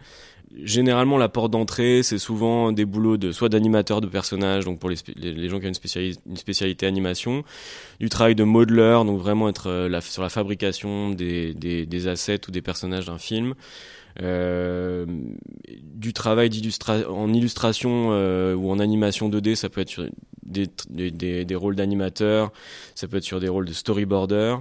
Généralement, 0.64 1.16
la 1.16 1.31
porte 1.31 1.52
d'entrée, 1.52 2.02
c'est 2.02 2.19
souvent 2.19 2.73
des 2.73 2.85
boulots 2.85 3.16
de 3.16 3.31
soit 3.31 3.49
d'animateur 3.49 4.02
de 4.02 4.07
personnages, 4.07 4.66
donc 4.66 4.81
pour 4.81 4.90
les, 4.90 4.97
les, 5.16 5.49
gens 5.49 5.61
qui 5.61 5.64
ont 5.64 5.69
une, 5.69 6.37
spécialité, 6.37 6.85
animation, 6.85 7.42
du 8.00 8.11
travail 8.11 8.35
de 8.35 8.45
modeler, 8.45 9.00
donc 9.07 9.19
vraiment 9.19 9.49
être 9.49 9.71
euh, 9.71 10.00
sur 10.02 10.23
la 10.23 10.28
fabrication 10.28 11.09
des, 11.09 11.54
des 11.54 12.07
assets 12.07 12.40
ou 12.49 12.50
des 12.50 12.61
personnages 12.61 13.07
d'un 13.07 13.16
film. 13.16 13.54
Euh, 14.21 15.07
du 15.69 16.12
travail 16.12 16.50
en 17.09 17.33
illustration 17.33 18.09
euh, 18.11 18.54
ou 18.54 18.71
en 18.71 18.78
animation 18.78 19.31
2D, 19.31 19.54
ça 19.54 19.69
peut 19.69 19.81
être 19.81 19.88
sur 19.88 20.07
des, 20.42 20.69
des, 20.90 21.45
des 21.45 21.54
rôles 21.54 21.76
d'animateur, 21.76 22.52
ça 22.95 23.09
peut 23.09 23.19
être 23.19 23.25
sur 23.25 23.40
des 23.40 23.49
rôles 23.49 23.66
de 23.66 23.73
storyboarder. 23.73 24.57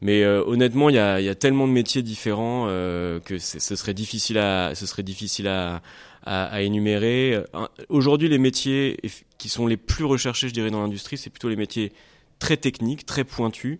Mais 0.00 0.24
euh, 0.24 0.42
honnêtement, 0.44 0.88
il 0.88 0.96
y 0.96 0.98
a, 0.98 1.20
y 1.20 1.28
a, 1.28 1.34
tellement 1.34 1.68
de 1.68 1.72
métiers 1.72 2.02
différents 2.02 2.66
que 2.66 3.38
ce 3.38 3.76
serait 3.76 3.94
difficile 3.94 4.38
à, 4.38 4.74
ce 4.74 4.86
serait 4.86 5.02
difficile 5.02 5.48
à, 5.48 5.82
à, 6.24 6.44
à 6.46 6.60
énumérer. 6.62 7.42
Aujourd'hui, 7.88 8.28
les 8.28 8.38
métiers 8.38 8.98
qui 9.38 9.48
sont 9.48 9.66
les 9.66 9.76
plus 9.76 10.04
recherchés, 10.04 10.48
je 10.48 10.54
dirais, 10.54 10.70
dans 10.70 10.82
l'industrie, 10.82 11.18
c'est 11.18 11.30
plutôt 11.30 11.48
les 11.48 11.56
métiers 11.56 11.92
très 12.38 12.56
techniques, 12.56 13.06
très 13.06 13.24
pointus. 13.24 13.78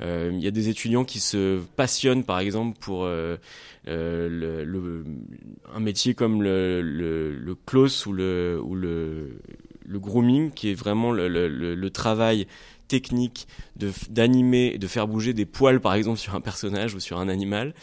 Il 0.00 0.38
y 0.40 0.46
a 0.46 0.50
des 0.50 0.68
étudiants 0.68 1.04
qui 1.04 1.20
se 1.20 1.60
passionnent, 1.76 2.24
par 2.24 2.38
exemple, 2.38 2.78
pour 2.78 3.06
le, 3.06 3.38
le, 3.86 5.04
un 5.74 5.80
métier 5.80 6.14
comme 6.14 6.42
le, 6.42 7.56
close 7.64 8.06
ou 8.06 8.12
le, 8.12 9.40
grooming, 9.88 10.50
qui 10.50 10.70
est 10.70 10.74
vraiment 10.74 11.12
le 11.12 11.88
travail 11.88 12.46
technique 12.88 13.46
de 13.76 13.92
d'animer, 14.10 14.78
de 14.78 14.86
faire 14.86 15.06
bouger 15.06 15.32
des 15.32 15.46
poils 15.46 15.80
par 15.80 15.94
exemple 15.94 16.18
sur 16.18 16.34
un 16.34 16.40
personnage 16.40 16.94
ou 16.94 17.00
sur 17.00 17.18
un 17.18 17.28
animal. 17.28 17.74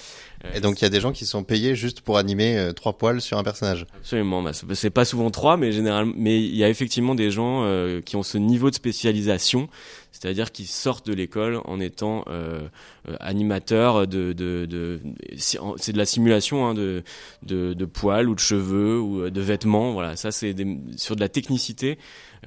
Et 0.53 0.59
donc 0.59 0.81
il 0.81 0.83
y 0.83 0.87
a 0.87 0.89
des 0.89 0.99
gens 0.99 1.13
qui 1.13 1.25
sont 1.25 1.43
payés 1.43 1.75
juste 1.75 2.01
pour 2.01 2.17
animer 2.17 2.57
euh, 2.57 2.73
trois 2.73 2.93
poils 2.93 3.21
sur 3.21 3.37
un 3.37 3.43
personnage. 3.43 3.85
Absolument, 3.97 4.41
bah, 4.41 4.51
c'est 4.53 4.89
pas 4.89 5.05
souvent 5.05 5.31
trois, 5.31 5.55
mais 5.55 5.71
généralement, 5.71 6.13
mais 6.17 6.43
il 6.43 6.55
y 6.55 6.63
a 6.65 6.69
effectivement 6.69 7.15
des 7.15 7.31
gens 7.31 7.63
euh, 7.63 8.01
qui 8.01 8.17
ont 8.17 8.23
ce 8.23 8.37
niveau 8.37 8.69
de 8.69 8.75
spécialisation, 8.75 9.69
c'est-à-dire 10.11 10.51
qui 10.51 10.65
sortent 10.65 11.07
de 11.07 11.13
l'école 11.13 11.61
en 11.63 11.79
étant 11.79 12.25
euh, 12.27 12.67
euh 13.07 13.15
animateurs 13.21 14.05
de, 14.05 14.33
de, 14.33 14.65
de 14.65 14.99
c'est 15.37 15.93
de 15.93 15.97
la 15.97 16.05
simulation 16.05 16.67
hein, 16.67 16.73
de, 16.73 17.03
de, 17.43 17.73
de 17.73 17.85
poils 17.85 18.27
ou 18.27 18.35
de 18.35 18.39
cheveux 18.39 18.99
ou 18.99 19.29
de 19.29 19.41
vêtements. 19.41 19.93
Voilà, 19.93 20.17
ça 20.17 20.31
c'est 20.31 20.53
sur 20.97 21.15
de 21.15 21.21
la 21.21 21.29
technicité. 21.29 21.97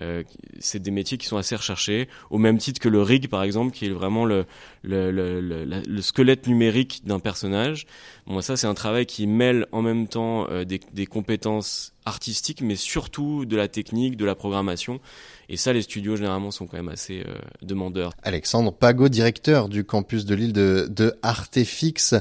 Euh, 0.00 0.22
c'est 0.58 0.80
des 0.80 0.90
métiers 0.90 1.18
qui 1.18 1.26
sont 1.26 1.36
assez 1.36 1.56
recherchés, 1.56 2.08
au 2.30 2.38
même 2.38 2.58
titre 2.58 2.80
que 2.80 2.88
le 2.88 3.02
rig 3.02 3.28
par 3.28 3.42
exemple, 3.42 3.72
qui 3.72 3.86
est 3.86 3.90
vraiment 3.90 4.24
le, 4.24 4.44
le, 4.82 5.10
le, 5.10 5.40
le, 5.40 5.64
le 5.64 6.02
squelette 6.02 6.46
numérique 6.46 7.02
d'un 7.04 7.20
personnage. 7.20 7.86
Bon, 8.26 8.40
ça 8.40 8.56
c'est 8.56 8.66
un 8.66 8.74
travail 8.74 9.06
qui 9.06 9.26
mêle 9.26 9.66
en 9.72 9.82
même 9.82 10.08
temps 10.08 10.46
euh, 10.50 10.64
des, 10.64 10.80
des 10.92 11.06
compétences 11.06 11.92
artistiques, 12.04 12.60
mais 12.60 12.76
surtout 12.76 13.44
de 13.46 13.56
la 13.56 13.68
technique, 13.68 14.16
de 14.16 14.24
la 14.24 14.34
programmation. 14.34 15.00
Et 15.48 15.56
ça, 15.56 15.72
les 15.72 15.82
studios 15.82 16.16
généralement 16.16 16.50
sont 16.50 16.66
quand 16.66 16.76
même 16.76 16.88
assez 16.88 17.24
euh, 17.26 17.34
demandeurs. 17.62 18.12
Alexandre 18.22 18.72
Pago, 18.72 19.08
directeur 19.08 19.68
du 19.68 19.84
campus 19.84 20.24
de 20.24 20.34
l'île 20.34 20.52
de, 20.52 20.88
de 20.88 21.14
Artefix. 21.22 22.14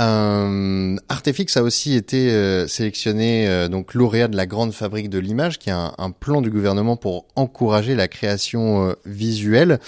Euh, 0.00 0.96
Artefix 1.08 1.56
a 1.56 1.62
aussi 1.62 1.94
été 1.94 2.30
euh, 2.30 2.66
sélectionné 2.66 3.46
euh, 3.48 3.68
donc 3.68 3.92
lauréat 3.92 4.28
de 4.28 4.36
la 4.36 4.46
grande 4.46 4.72
fabrique 4.72 5.10
de 5.10 5.18
l'image, 5.18 5.58
qui 5.58 5.68
est 5.68 5.74
un, 5.74 5.92
un, 5.98 6.10
plan 6.10 6.40
du 6.40 6.50
gouvernement 6.50 6.96
pour 6.96 7.26
encourager 7.36 7.94
la 7.94 8.08
création 8.08 8.88
euh, 8.88 8.92
visuelle. 9.04 9.78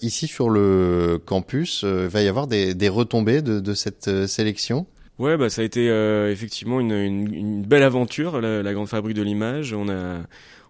ici 0.00 0.26
sur 0.26 0.48
le 0.48 1.20
campus, 1.24 1.84
il 1.84 2.08
va 2.08 2.22
y 2.22 2.28
avoir 2.28 2.46
des, 2.46 2.74
des 2.74 2.88
retombées 2.88 3.42
de, 3.42 3.60
de 3.60 3.74
cette 3.74 4.26
sélection. 4.26 4.86
Ouais, 5.18 5.36
bah 5.36 5.50
ça 5.50 5.62
a 5.62 5.64
été 5.64 5.88
effectivement 6.30 6.80
une, 6.80 6.92
une, 6.92 7.34
une, 7.34 7.62
belle 7.62 7.82
aventure, 7.82 8.40
la, 8.40 8.62
la 8.62 8.72
grande 8.72 8.88
fabrique 8.88 9.16
de 9.16 9.22
l'image. 9.22 9.74
On 9.74 9.88
a 9.90 10.20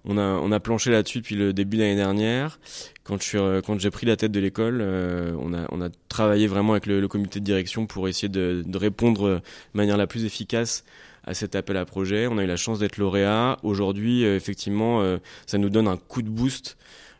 on 0.08 0.52
a, 0.52 0.60
planché 0.60 0.90
là-dessus 0.90 1.18
depuis 1.18 1.36
le 1.36 1.52
début 1.52 1.76
de 1.76 1.82
l'année 1.82 1.96
dernière. 1.96 2.58
Quand 3.04 3.20
je 3.20 3.26
suis, 3.26 3.38
quand 3.64 3.78
j'ai 3.78 3.90
pris 3.90 4.06
la 4.06 4.16
tête 4.16 4.32
de 4.32 4.40
l'école, 4.40 4.80
euh, 4.80 5.32
on 5.38 5.80
a, 5.80 5.88
travaillé 6.08 6.46
vraiment 6.46 6.72
avec 6.72 6.86
le, 6.86 7.06
comité 7.08 7.40
de 7.40 7.44
direction 7.44 7.86
pour 7.86 8.08
essayer 8.08 8.28
de, 8.28 8.64
répondre 8.76 9.28
de 9.28 9.40
manière 9.74 9.96
la 9.96 10.06
plus 10.06 10.24
efficace 10.24 10.84
à 11.28 11.34
cet 11.34 11.54
appel 11.54 11.76
à 11.76 11.84
projet. 11.84 12.26
On 12.26 12.38
a 12.38 12.44
eu 12.44 12.46
la 12.46 12.56
chance 12.56 12.78
d'être 12.78 12.96
lauréat. 12.96 13.58
Aujourd'hui, 13.62 14.24
euh, 14.24 14.34
effectivement, 14.34 15.02
euh, 15.02 15.18
ça 15.46 15.58
nous 15.58 15.68
donne 15.68 15.86
un 15.86 15.96
coup 15.96 16.22
de 16.22 16.30
boost. 16.30 16.78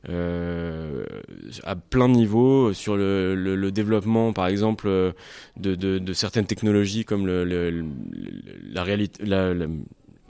Euh, 0.09 1.05
à 1.65 1.75
plein 1.75 2.09
de 2.09 2.15
niveaux 2.15 2.73
sur 2.73 2.97
le, 2.97 3.71
développement 3.73 4.33
par 4.33 4.47
exemple 4.47 4.89
de, 5.57 6.13
certaines 6.13 6.47
technologies 6.47 7.05
comme 7.05 7.27
la 7.27 8.83
réalité 8.85 9.25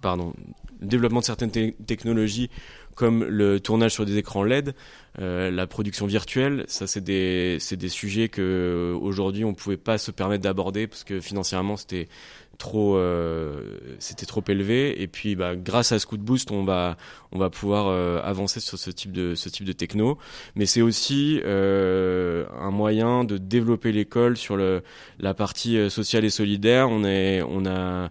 pardon 0.00 0.32
le 0.80 0.86
développement 0.86 1.20
de 1.20 1.24
certaines 1.24 1.50
technologies 1.50 2.50
comme 2.94 3.22
le 3.22 3.60
tournage 3.60 3.92
sur 3.92 4.04
des 4.04 4.16
écrans 4.16 4.42
LED, 4.42 4.74
euh, 5.20 5.52
la 5.52 5.68
production 5.68 6.06
virtuelle, 6.06 6.64
ça 6.66 6.88
c'est 6.88 7.00
des 7.00 7.58
des 7.70 7.88
sujets 7.88 8.28
que 8.28 8.96
aujourd'hui 9.00 9.44
on 9.44 9.54
pouvait 9.54 9.76
pas 9.76 9.98
se 9.98 10.10
permettre 10.10 10.42
d'aborder 10.42 10.88
parce 10.88 11.04
que 11.04 11.20
financièrement 11.20 11.76
c'était 11.76 12.08
trop 12.58 12.96
euh, 12.96 13.78
c'était 14.00 14.26
trop 14.26 14.42
élevé. 14.48 15.00
Et 15.00 15.06
puis 15.06 15.36
bah, 15.36 15.56
grâce 15.56 15.92
à 15.92 15.98
ce 15.98 16.06
coup 16.06 16.16
de 16.16 16.22
boost 16.22 16.50
on 16.50 16.64
va 16.64 16.96
on 17.30 17.38
va 17.38 17.50
pouvoir 17.50 17.86
euh, 17.88 18.20
avancer 18.22 18.60
sur 18.60 18.78
ce 18.78 18.90
type 18.90 19.12
de 19.12 19.34
ce 19.34 19.48
type 19.48 19.64
de 19.64 19.72
techno. 19.72 20.18
Mais 20.56 20.66
c'est 20.66 20.82
aussi 20.82 21.40
euh, 21.44 22.44
un 22.60 22.70
moyen 22.70 23.24
de 23.24 23.38
développer 23.38 23.92
l'école 23.92 24.36
sur 24.36 24.56
le 24.56 24.82
la 25.20 25.34
partie 25.34 25.78
euh, 25.78 25.88
sociale 25.88 26.24
et 26.24 26.30
solidaire. 26.30 26.88
On 26.90 27.04
est 27.04 27.42
on 27.42 27.64
a 27.64 28.10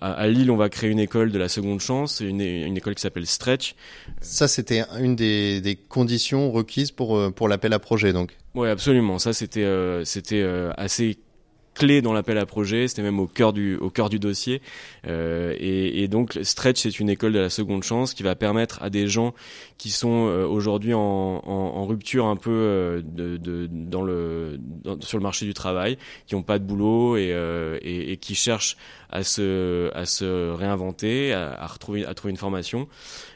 à, 0.00 0.28
Lille 0.28 0.50
on 0.50 0.56
va 0.56 0.68
créer 0.68 0.90
une 0.90 1.00
école 1.00 1.32
de 1.32 1.38
la 1.38 1.48
seconde 1.48 1.80
chance 1.80 2.20
une, 2.20 2.40
une 2.40 2.76
école 2.76 2.94
qui 2.94 3.02
s'appelle 3.02 3.26
Stretch. 3.26 3.74
Ça 4.20 4.46
c'était 4.46 4.84
une 5.00 5.16
des, 5.16 5.60
des 5.60 5.74
conditions 5.74 6.52
requises 6.52 6.92
pour 6.92 7.16
euh, 7.16 7.30
pour 7.30 7.48
l'appel 7.48 7.72
à 7.72 7.80
projet 7.80 8.12
donc? 8.12 8.36
Ouais 8.54 8.70
absolument. 8.70 9.18
Ça 9.18 9.32
c'était 9.32 9.66
c'était 10.04 10.46
assez 10.76 11.18
clé 11.74 12.02
dans 12.02 12.12
l'appel 12.12 12.38
à 12.38 12.46
projet, 12.46 12.88
c'était 12.88 13.02
même 13.02 13.20
au 13.20 13.26
cœur 13.26 13.52
du 13.52 13.76
au 13.76 13.90
cœur 13.90 14.08
du 14.08 14.18
dossier. 14.18 14.60
Euh, 15.06 15.54
et, 15.58 16.02
et, 16.02 16.08
donc 16.08 16.38
Stretch, 16.42 16.80
c'est 16.82 17.00
une 17.00 17.08
école 17.08 17.32
de 17.32 17.38
la 17.38 17.50
seconde 17.50 17.82
chance 17.82 18.14
qui 18.14 18.22
va 18.22 18.34
permettre 18.34 18.82
à 18.82 18.90
des 18.90 19.08
gens 19.08 19.34
qui 19.82 19.90
sont 19.90 20.28
euh, 20.28 20.46
aujourd'hui 20.46 20.94
en, 20.94 21.00
en, 21.00 21.86
rupture 21.86 22.26
un 22.26 22.36
peu 22.36 22.50
euh, 22.50 23.02
de, 23.04 23.36
de, 23.36 23.68
dans 23.68 24.02
le 24.02 24.60
sur 25.00 25.18
le 25.18 25.22
marché 25.24 25.44
du 25.44 25.54
travail, 25.54 25.98
qui 26.26 26.36
n'ont 26.36 26.44
pas 26.44 26.60
de 26.60 26.64
boulot 26.64 27.16
et, 27.16 27.32
euh, 27.32 27.78
et, 27.82 28.12
et, 28.12 28.16
qui 28.16 28.36
cherchent 28.36 28.76
à 29.10 29.24
se 29.24 29.90
à 29.94 30.06
se 30.06 30.52
réinventer, 30.52 31.32
à, 31.32 31.60
à 31.60 31.66
retrouver 31.66 32.06
à 32.06 32.14
trouver 32.14 32.30
une 32.30 32.36
formation. 32.36 32.86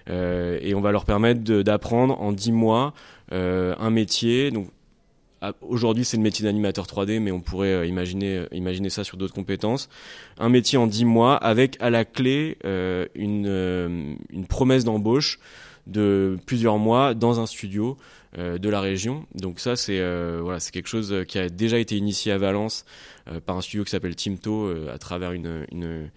et 0.08 0.72
on 0.76 0.80
va 0.80 0.92
leur 0.92 1.04
permettre 1.04 1.42
d'apprendre 1.62 2.20
en 2.20 2.30
dix 2.30 2.52
mois 2.52 2.94
un 3.32 3.90
métier. 3.90 4.52
Donc 4.52 4.68
aujourd'hui, 5.60 6.04
c'est 6.04 6.16
le 6.16 6.22
métier 6.22 6.44
d'animateur 6.44 6.86
3D, 6.86 7.20
mais 7.20 7.30
on 7.30 7.40
pourrait 7.40 7.72
euh, 7.72 7.86
imaginer, 7.86 8.38
euh, 8.38 8.46
imaginer 8.52 8.90
ça 8.90 9.04
sur 9.04 9.16
d'autres 9.16 9.34
compétences. 9.34 9.88
Un 10.38 10.48
métier 10.48 10.78
en 10.78 10.86
10 10.86 11.04
mois 11.04 11.36
avec 11.36 11.76
à 11.80 11.90
la 11.90 12.04
clé 12.04 12.58
euh, 12.64 13.06
une, 13.14 14.16
une 14.30 14.46
promesse 14.46 14.84
d'embauche 14.84 15.38
de 15.86 16.38
plusieurs 16.46 16.78
mois 16.78 17.14
dans 17.14 17.40
un 17.40 17.46
studio 17.46 17.96
de 18.36 18.68
la 18.68 18.82
région. 18.82 19.24
Donc 19.34 19.60
ça, 19.60 19.76
c'est 19.76 19.98
voilà, 20.40 20.58
quelque 20.60 20.88
chose 20.88 21.24
qui 21.26 21.38
a 21.38 21.48
déjà 21.48 21.78
été 21.78 21.96
initié 21.96 22.32
à 22.32 22.38
Valence 22.38 22.84
par 23.46 23.56
un 23.56 23.62
studio 23.62 23.82
qui 23.84 23.92
s'appelle 23.92 24.14
Timto 24.14 24.68
à 24.92 24.98
travers 24.98 25.32
une, 25.32 26.10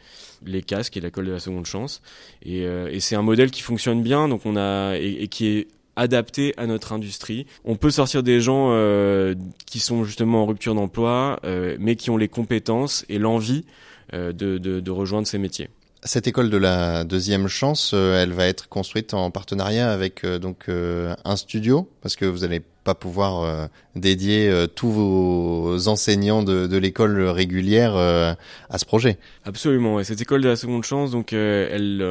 les 0.43 0.61
casques 0.63 0.97
et 0.97 1.01
l'école 1.01 1.27
de 1.27 1.31
la 1.31 1.39
seconde 1.39 1.65
chance. 1.65 2.01
Et 2.41 2.67
c'est 2.99 3.15
un 3.15 3.21
modèle 3.21 3.51
qui 3.51 3.61
fonctionne 3.61 4.01
bien, 4.01 4.27
donc 4.27 4.41
on 4.45 4.57
a 4.57 4.97
et 4.97 5.29
qui 5.29 5.47
est 5.47 5.67
adapté 5.99 6.53
à 6.57 6.65
notre 6.65 6.93
industrie. 6.93 7.45
On 7.65 7.75
peut 7.75 7.91
sortir 7.91 8.23
des 8.23 8.39
gens 8.39 8.69
euh, 8.71 9.35
qui 9.65 9.79
sont 9.79 10.03
justement 10.05 10.43
en 10.43 10.45
rupture 10.45 10.73
d'emploi, 10.73 11.39
euh, 11.43 11.75
mais 11.79 11.95
qui 11.95 12.09
ont 12.09 12.17
les 12.17 12.29
compétences 12.29 13.05
et 13.09 13.19
l'envie 13.19 13.65
euh, 14.13 14.31
de, 14.31 14.57
de, 14.57 14.79
de, 14.79 14.91
rejoindre 14.91 15.27
ces 15.27 15.37
métiers. 15.37 15.69
Cette 16.03 16.25
école 16.25 16.49
de 16.49 16.57
la 16.57 17.03
deuxième 17.03 17.47
chance, 17.47 17.91
euh, 17.93 18.23
elle 18.23 18.31
va 18.31 18.47
être 18.47 18.69
construite 18.69 19.13
en 19.13 19.29
partenariat 19.29 19.91
avec 19.91 20.23
euh, 20.23 20.39
donc 20.39 20.67
un 20.69 21.35
studio, 21.35 21.87
parce 22.01 22.15
que 22.15 22.25
vous 22.25 22.43
allez 22.43 22.61
pas 22.83 22.95
pouvoir 22.95 23.43
euh, 23.43 23.67
dédier 23.95 24.49
euh, 24.49 24.67
tous 24.67 24.89
vos 24.89 25.87
enseignants 25.87 26.43
de, 26.43 26.65
de 26.65 26.77
l'école 26.77 27.21
régulière 27.21 27.95
euh, 27.95 28.33
à 28.69 28.77
ce 28.77 28.85
projet. 28.85 29.17
Absolument. 29.43 29.99
Et 29.99 30.03
cette 30.03 30.21
école 30.21 30.41
de 30.41 30.47
la 30.47 30.55
seconde 30.55 30.83
chance, 30.83 31.11
donc 31.11 31.33
elle, 31.33 32.03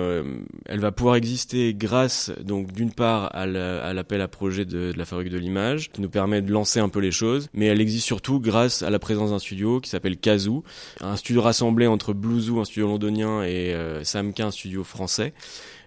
elle 0.66 0.80
va 0.80 0.92
pouvoir 0.92 1.16
exister 1.16 1.74
grâce, 1.74 2.30
donc 2.42 2.72
d'une 2.72 2.92
part 2.92 3.34
à 3.34 3.46
l'appel 3.46 4.20
à 4.20 4.28
projet 4.28 4.64
de, 4.64 4.92
de, 4.92 4.98
la 4.98 5.04
fabrique 5.04 5.30
de 5.30 5.38
l'image, 5.38 5.90
qui 5.90 6.00
nous 6.00 6.10
permet 6.10 6.42
de 6.42 6.52
lancer 6.52 6.80
un 6.80 6.88
peu 6.88 7.00
les 7.00 7.12
choses, 7.12 7.48
mais 7.54 7.66
elle 7.66 7.80
existe 7.80 8.06
surtout 8.06 8.40
grâce 8.40 8.82
à 8.82 8.90
la 8.90 8.98
présence 8.98 9.30
d'un 9.30 9.38
studio 9.38 9.80
qui 9.80 9.88
s'appelle 9.88 10.16
Kazoo, 10.16 10.64
un 11.00 11.16
studio 11.16 11.42
rassemblé 11.42 11.86
entre 11.86 12.12
Bluezoo, 12.12 12.60
un 12.60 12.64
studio 12.64 12.86
londonien, 12.88 13.42
et 13.42 13.74
Samka, 14.02 14.46
un 14.46 14.50
studio 14.50 14.84
français 14.84 15.32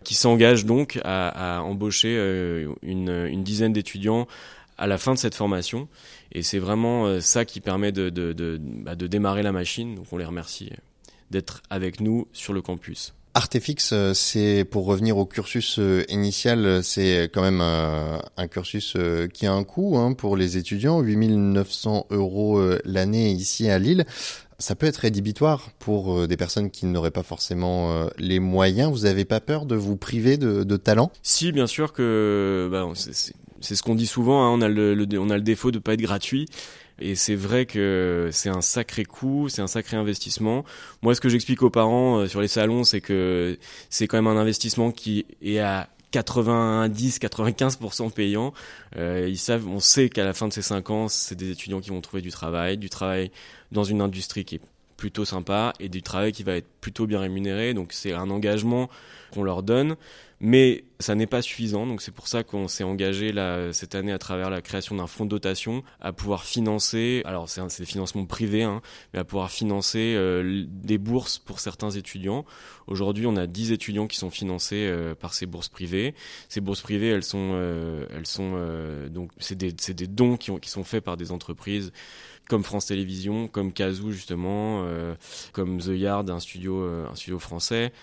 qui 0.04 0.16
s'engage 0.16 0.66
donc 0.66 1.00
à, 1.04 1.62
embaucher 1.64 2.16
une, 2.82 3.28
une 3.30 3.44
dizaine 3.44 3.74
d'étudiants 3.74 4.28
à 4.82 4.88
la 4.88 4.98
fin 4.98 5.14
de 5.14 5.20
cette 5.20 5.36
formation. 5.36 5.88
Et 6.32 6.42
c'est 6.42 6.60
vraiment 6.60 7.06
euh, 7.06 7.22
ça 7.22 7.46
qui 7.46 7.62
permet 7.62 7.92
bah, 7.92 8.96
de 8.96 9.08
démarrer 9.08 9.44
la 9.44 9.52
machine. 9.52 9.96
Donc 9.96 10.06
on 10.12 10.18
les 10.18 10.26
remercie 10.26 10.70
euh, 10.72 10.78
d'être 11.30 11.62
avec 11.70 12.02
nous 12.02 12.28
sur 12.34 12.52
le 12.52 12.62
campus. 12.62 13.14
Artefix, 13.34 13.94
euh, 13.94 14.14
c'est 14.14 14.66
pour 14.66 14.86
revenir 14.86 15.18
au 15.18 15.26
cursus 15.26 15.80
initial, 16.10 16.84
c'est 16.84 17.30
quand 17.32 17.44
même 17.44 17.62
un, 17.62 18.48
cursus 18.50 18.98
qui 19.34 19.46
a 19.46 19.54
un 19.54 19.64
coût 19.64 19.98
hein, 19.98 20.14
pour 20.14 20.36
les 20.36 20.58
étudiants, 20.58 21.00
8900 21.00 22.08
euros 22.10 22.62
l'année 22.84 23.32
ici 23.32 23.70
à 23.70 23.80
Lille. 23.80 24.06
Ça 24.62 24.76
peut 24.76 24.86
être 24.86 24.98
rédhibitoire 24.98 25.72
pour 25.80 26.28
des 26.28 26.38
personnes 26.38 26.72
qui 26.72 26.86
n'auraient 26.86 27.12
pas 27.12 27.24
forcément 27.24 28.08
les 28.18 28.40
moyens. 28.40 28.92
Vous 28.92 29.06
n'avez 29.06 29.26
pas 29.26 29.40
peur 29.40 29.66
de 29.66 29.76
vous 29.76 29.98
priver 29.98 30.38
de, 30.38 30.78
talent? 30.78 31.12
Si, 31.24 31.52
bien 31.52 31.68
sûr 31.68 31.92
que 31.92 32.70
bah, 32.72 32.88
c'est 33.62 33.76
ce 33.76 33.84
qu'on 33.84 33.96
dit 33.96 34.08
souvent, 34.08 34.44
hein, 34.44 34.50
on, 34.50 34.62
a 34.62 34.68
le, 34.68 34.96
on 35.18 35.30
a 35.30 35.36
le 35.36 35.44
défaut 35.44 35.72
de 35.72 35.80
pas 35.80 35.94
être 35.94 36.02
gratuit. 36.02 36.48
Et 37.00 37.16
c'est 37.16 37.36
vrai 37.36 37.66
que 37.66 38.30
c'est 38.32 38.50
un 38.50 38.62
sacré 38.62 39.06
coût, 39.06 39.50
c'est 39.50 39.62
un 39.62 39.68
sacré 39.68 39.98
investissement. 39.98 40.64
Moi, 41.02 41.16
ce 41.16 41.22
que 41.22 41.30
j'explique 41.30 41.64
aux 41.64 41.72
parents 41.72 42.20
euh, 42.20 42.28
sur 42.28 42.42
les 42.42 42.48
salons, 42.48 42.84
c'est 42.84 43.02
que 43.02 43.58
c'est 43.90 44.08
quand 44.08 44.18
même 44.18 44.28
un 44.28 44.40
investissement 44.40 44.92
qui 44.92 45.26
est 45.42 45.60
à 45.60 45.90
90-95% 46.14 48.12
payants. 48.12 48.54
Euh, 48.98 49.28
ils 49.30 49.38
savent, 49.38 49.68
on 49.68 49.80
sait 49.80 50.10
qu'à 50.10 50.26
la 50.26 50.34
fin 50.34 50.48
de 50.48 50.54
ces 50.54 50.62
cinq 50.62 50.90
ans, 50.90 51.08
c'est 51.08 51.36
des 51.36 51.52
étudiants 51.52 51.82
qui 51.82 51.90
vont 51.90 52.02
trouver 52.02 52.22
du 52.22 52.32
travail, 52.32 52.78
du 52.78 52.90
travail 52.90 53.32
dans 53.72 53.84
une 53.84 54.02
industrie 54.02 54.46
qui 54.46 54.56
est 54.56 54.62
plutôt 54.98 55.26
sympa 55.26 55.74
et 55.80 55.90
du 55.90 56.04
travail 56.04 56.32
qui 56.32 56.44
va 56.44 56.56
être 56.56 56.68
plutôt 56.80 57.08
bien 57.08 57.20
rémunéré. 57.20 57.74
Donc 57.74 57.92
c'est 57.92 58.14
un 58.14 58.30
engagement 58.30 58.90
qu'on 59.34 59.44
leur 59.44 59.64
donne. 59.64 59.96
Mais 60.44 60.86
ça 61.00 61.14
n'est 61.14 61.28
pas 61.28 61.44
suffisant, 61.44 61.86
donc 61.86 62.02
c'est 62.02 62.12
pour 62.12 62.28
ça 62.28 62.44
qu'on 62.44 62.68
s'est 62.68 62.84
engagé 62.84 63.32
là, 63.32 63.72
cette 63.74 63.94
année 63.94 64.12
à 64.12 64.18
travers 64.18 64.50
la 64.50 64.64
création 64.64 64.96
d'un 64.96 65.06
fonds 65.06 65.26
de 65.26 65.30
dotation 65.30 65.84
à 66.00 66.14
pouvoir 66.14 66.46
financer, 66.46 67.22
alors 67.26 67.48
c'est 67.48 67.62
des 67.78 67.86
financements 67.86 68.26
privés, 68.26 68.64
hein, 68.64 68.82
mais 69.14 69.20
à 69.20 69.24
pouvoir 69.24 69.52
financer 69.52 70.16
euh, 70.18 70.66
des 70.68 70.98
bourses 70.98 71.38
pour 71.38 71.60
certains 71.60 71.92
étudiants. 71.92 72.44
Aujourd'hui, 72.88 73.28
on 73.28 73.36
a 73.36 73.46
10 73.46 73.72
étudiants 73.72 74.08
qui 74.08 74.18
sont 74.18 74.32
financés 74.32 74.88
euh, 74.90 75.14
par 75.14 75.36
ces 75.36 75.46
bourses 75.46 75.70
privées. 75.70 76.16
Ces 76.50 76.60
bourses 76.60 76.82
privées, 76.82 77.10
elles 77.10 77.24
sont, 77.24 77.52
euh, 77.54 78.08
elles 78.10 78.26
sont 78.26 78.58
donc 79.12 79.30
c'est 79.38 79.56
des, 79.56 79.72
des, 79.72 80.08
dons 80.08 80.38
qui, 80.38 80.50
ont, 80.50 80.58
qui 80.58 80.72
sont 80.72 80.84
faits 80.84 81.04
par 81.04 81.18
des 81.18 81.32
entreprises 81.32 81.92
comme 82.52 82.64
France 82.64 82.88
Télévisions, 82.88 83.48
comme 83.48 83.72
Kazoo 83.72 84.12
justement, 84.12 84.86
comme 85.54 85.80
The 85.80 85.94
Yard, 85.96 86.30
un 86.30 86.40
studio, 86.40 86.84
un 86.84 87.16
studio 87.16 87.40
français, 87.40 87.94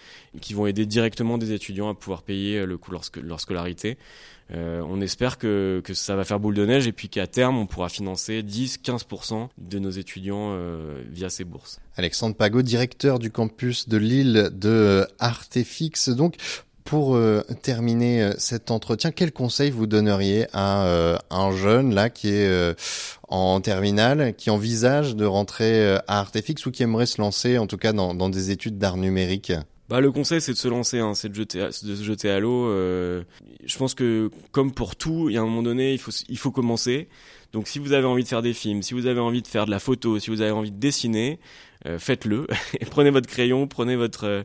qui 0.40 0.54
vont 0.54 0.66
aider 0.66 0.86
directement 0.86 1.38
des 1.38 1.52
étudiants 1.52 1.90
à 1.90 1.94
pouvoir 1.94 2.22
payer 2.22 2.64
le 2.64 2.78
coût 2.78 2.90
de 2.90 3.20
leur, 3.20 3.40
scolarité. 3.40 3.98
Euh, 4.50 4.80
on 4.88 5.00
espère 5.02 5.36
que, 5.36 5.82
que, 5.84 5.92
ça 5.92 6.16
va 6.16 6.24
faire 6.24 6.40
boule 6.40 6.54
de 6.54 6.64
neige 6.64 6.86
et 6.86 6.92
puis 6.92 7.08
qu'à 7.08 7.26
terme, 7.26 7.58
on 7.58 7.66
pourra 7.66 7.90
financer 7.90 8.42
10-15% 8.42 9.48
de 9.58 9.78
nos 9.78 9.90
étudiants 9.90 10.52
euh, 10.52 11.02
via 11.10 11.28
ces 11.28 11.44
bourses. 11.44 11.80
Alexandre 11.96 12.34
Pagot, 12.34 12.62
directeur 12.62 13.18
du 13.18 13.30
campus 13.30 13.88
de 13.88 13.98
Lille 13.98 14.50
de 14.52 15.06
Artefix. 15.18 16.08
Donc, 16.08 16.36
pour 16.88 17.16
euh, 17.16 17.42
terminer 17.62 18.30
cet 18.38 18.70
entretien, 18.70 19.10
quel 19.10 19.32
conseil 19.32 19.70
vous 19.70 19.86
donneriez 19.86 20.46
à 20.52 21.18
un 21.30 21.56
jeune 21.56 21.94
là 21.94 22.10
qui 22.10 22.28
est 22.28 22.74
en 23.28 23.60
terminale, 23.60 24.34
qui 24.34 24.50
envisage 24.50 25.14
de 25.14 25.26
rentrer 25.26 25.96
à 26.08 26.20
Artefix 26.20 26.64
ou 26.66 26.70
qui 26.70 26.82
aimerait 26.82 27.06
se 27.06 27.20
lancer, 27.20 27.58
en 27.58 27.66
tout 27.66 27.76
cas 27.76 27.92
dans, 27.92 28.28
des 28.28 28.50
études 28.50 28.78
d'art 28.78 28.96
numérique? 28.96 29.52
Bah, 29.88 30.00
le 30.00 30.12
conseil, 30.12 30.40
c'est 30.42 30.52
de 30.52 30.58
se 30.58 30.68
lancer, 30.68 30.98
hein, 30.98 31.14
c'est 31.14 31.32
de, 31.32 31.70
se 31.70 32.04
jeter 32.04 32.28
à 32.28 32.40
l'eau. 32.40 32.66
Euh, 32.66 33.22
je 33.64 33.78
pense 33.78 33.94
que, 33.94 34.30
comme 34.52 34.72
pour 34.72 34.96
tout, 34.96 35.30
il 35.30 35.34
y 35.34 35.38
a 35.38 35.40
un 35.40 35.46
moment 35.46 35.62
donné, 35.62 35.98
il 36.28 36.38
faut 36.38 36.50
commencer. 36.50 37.08
Donc, 37.54 37.68
si 37.68 37.78
vous 37.78 37.94
avez 37.94 38.06
envie 38.06 38.22
de 38.22 38.28
faire 38.28 38.42
des 38.42 38.52
films, 38.52 38.82
si 38.82 38.92
vous 38.92 39.06
avez 39.06 39.20
envie 39.20 39.40
de 39.40 39.46
faire 39.46 39.64
de 39.64 39.70
la 39.70 39.78
photo, 39.78 40.18
si 40.18 40.28
vous 40.28 40.42
avez 40.42 40.50
envie 40.50 40.70
de 40.70 40.78
dessiner, 40.78 41.38
euh, 41.88 41.98
faites-le. 41.98 42.46
prenez 42.90 43.10
votre 43.10 43.26
crayon, 43.26 43.66
prenez 43.66 43.96
votre, 43.96 44.24
euh, 44.24 44.42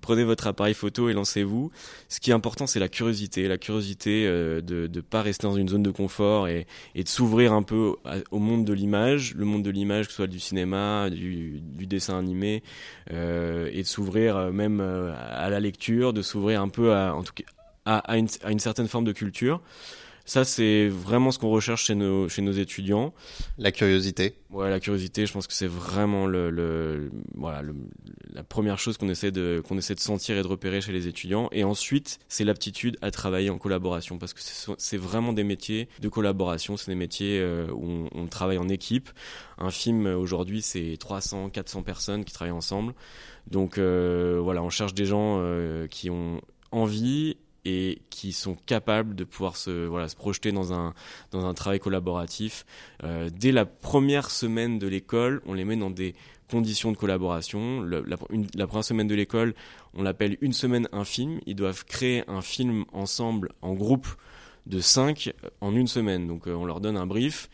prenez 0.00 0.24
votre 0.24 0.46
appareil 0.46 0.74
photo 0.74 1.08
et 1.08 1.12
lancez-vous. 1.12 1.70
Ce 2.08 2.20
qui 2.20 2.30
est 2.30 2.34
important, 2.34 2.66
c'est 2.66 2.80
la 2.80 2.88
curiosité, 2.88 3.46
la 3.48 3.58
curiosité 3.58 4.26
euh, 4.26 4.60
de 4.60 4.88
ne 4.92 5.00
pas 5.00 5.22
rester 5.22 5.46
dans 5.46 5.56
une 5.56 5.68
zone 5.68 5.82
de 5.82 5.90
confort 5.90 6.48
et, 6.48 6.66
de 6.94 7.08
s'ouvrir 7.08 7.52
un 7.52 7.62
peu 7.62 7.96
au 8.30 8.38
monde 8.38 8.64
de 8.64 8.72
l'image, 8.72 9.34
le 9.34 9.44
monde 9.44 9.62
de 9.62 9.70
l'image, 9.70 10.06
que 10.06 10.12
ce 10.12 10.16
soit 10.16 10.26
du 10.26 10.40
cinéma, 10.40 11.10
du, 11.10 11.60
dessin 11.86 12.18
animé, 12.18 12.62
et 13.10 13.12
de 13.82 13.86
s'ouvrir 13.86 14.52
même 14.52 14.80
à 14.80 15.48
la 15.50 15.60
lecture, 15.60 16.12
de 16.12 16.22
s'ouvrir 16.22 16.60
un 16.60 16.68
peu 16.68 16.92
en 16.94 17.22
tout 17.22 17.32
cas, 17.34 17.44
à, 17.84 17.98
à 17.98 18.16
une 18.16 18.58
certaine 18.58 18.88
forme 18.88 19.04
de 19.04 19.12
culture. 19.12 19.60
Ça, 20.26 20.44
c'est 20.44 20.88
vraiment 20.88 21.30
ce 21.30 21.38
qu'on 21.38 21.50
recherche 21.50 21.84
chez 21.84 21.94
nos, 21.94 22.28
chez 22.28 22.42
nos 22.42 22.52
étudiants. 22.52 23.14
La 23.58 23.72
curiosité. 23.72 24.34
Ouais, 24.50 24.68
la 24.68 24.80
curiosité, 24.80 25.24
je 25.24 25.32
pense 25.32 25.46
que 25.46 25.52
c'est 25.52 25.68
vraiment 25.68 26.26
le, 26.26 26.50
le 26.50 27.10
voilà, 27.34 27.62
le, 27.62 27.74
la 28.32 28.42
première 28.42 28.78
chose 28.78 28.98
qu'on 28.98 29.08
essaie 29.08 29.30
de, 29.30 29.62
qu'on 29.66 29.78
essaie 29.78 29.94
de 29.94 30.00
sentir 30.00 30.36
et 30.36 30.42
de 30.42 30.46
repérer 30.46 30.80
chez 30.80 30.92
les 30.92 31.06
étudiants. 31.06 31.48
Et 31.52 31.62
ensuite, 31.62 32.18
c'est 32.28 32.44
l'aptitude 32.44 32.98
à 33.02 33.12
travailler 33.12 33.50
en 33.50 33.58
collaboration 33.58 34.18
parce 34.18 34.34
que 34.34 34.40
c'est 34.78 34.96
vraiment 34.96 35.32
des 35.32 35.44
métiers 35.44 35.88
de 36.00 36.08
collaboration. 36.08 36.76
C'est 36.76 36.90
des 36.90 36.96
métiers 36.96 37.38
euh, 37.40 37.68
où 37.72 37.86
on, 37.86 38.08
on, 38.12 38.26
travaille 38.26 38.58
en 38.58 38.68
équipe. 38.68 39.10
Un 39.58 39.70
film, 39.70 40.06
aujourd'hui, 40.06 40.60
c'est 40.60 40.96
300, 40.98 41.50
400 41.50 41.82
personnes 41.82 42.24
qui 42.24 42.32
travaillent 42.32 42.50
ensemble. 42.50 42.94
Donc, 43.48 43.78
euh, 43.78 44.40
voilà, 44.42 44.62
on 44.62 44.70
cherche 44.70 44.94
des 44.94 45.04
gens 45.04 45.38
euh, 45.40 45.86
qui 45.86 46.10
ont 46.10 46.40
envie 46.72 47.36
et 47.68 47.98
qui 48.10 48.32
sont 48.32 48.56
capables 48.64 49.16
de 49.16 49.24
pouvoir 49.24 49.56
se, 49.56 49.86
voilà, 49.86 50.08
se 50.08 50.14
projeter 50.14 50.52
dans 50.52 50.72
un, 50.72 50.94
dans 51.32 51.44
un 51.44 51.52
travail 51.52 51.80
collaboratif. 51.80 52.64
Euh, 53.02 53.28
dès 53.36 53.50
la 53.50 53.66
première 53.66 54.30
semaine 54.30 54.78
de 54.78 54.86
l'école, 54.86 55.42
on 55.46 55.52
les 55.52 55.64
met 55.64 55.76
dans 55.76 55.90
des 55.90 56.14
conditions 56.48 56.92
de 56.92 56.96
collaboration. 56.96 57.82
la, 57.82 58.16
première 58.68 58.84
semaine 58.84 59.08
de 59.08 59.16
l'école, 59.16 59.54
on 59.94 60.04
l'appelle 60.04 60.38
une 60.40 60.52
semaine 60.52 60.88
un 60.92 61.04
film. 61.04 61.40
Ils 61.46 61.56
doivent 61.56 61.84
créer 61.84 62.22
un 62.28 62.40
film 62.40 62.84
ensemble, 62.92 63.50
en 63.62 63.74
groupe 63.74 64.06
de 64.66 64.78
cinq, 64.78 65.32
en 65.60 65.74
une 65.74 65.88
semaine. 65.88 66.28
Donc 66.28 66.46
euh, 66.46 66.54
on 66.54 66.66
leur 66.66 66.80
donne 66.80 66.96
un 66.96 67.06
brief 67.06 67.50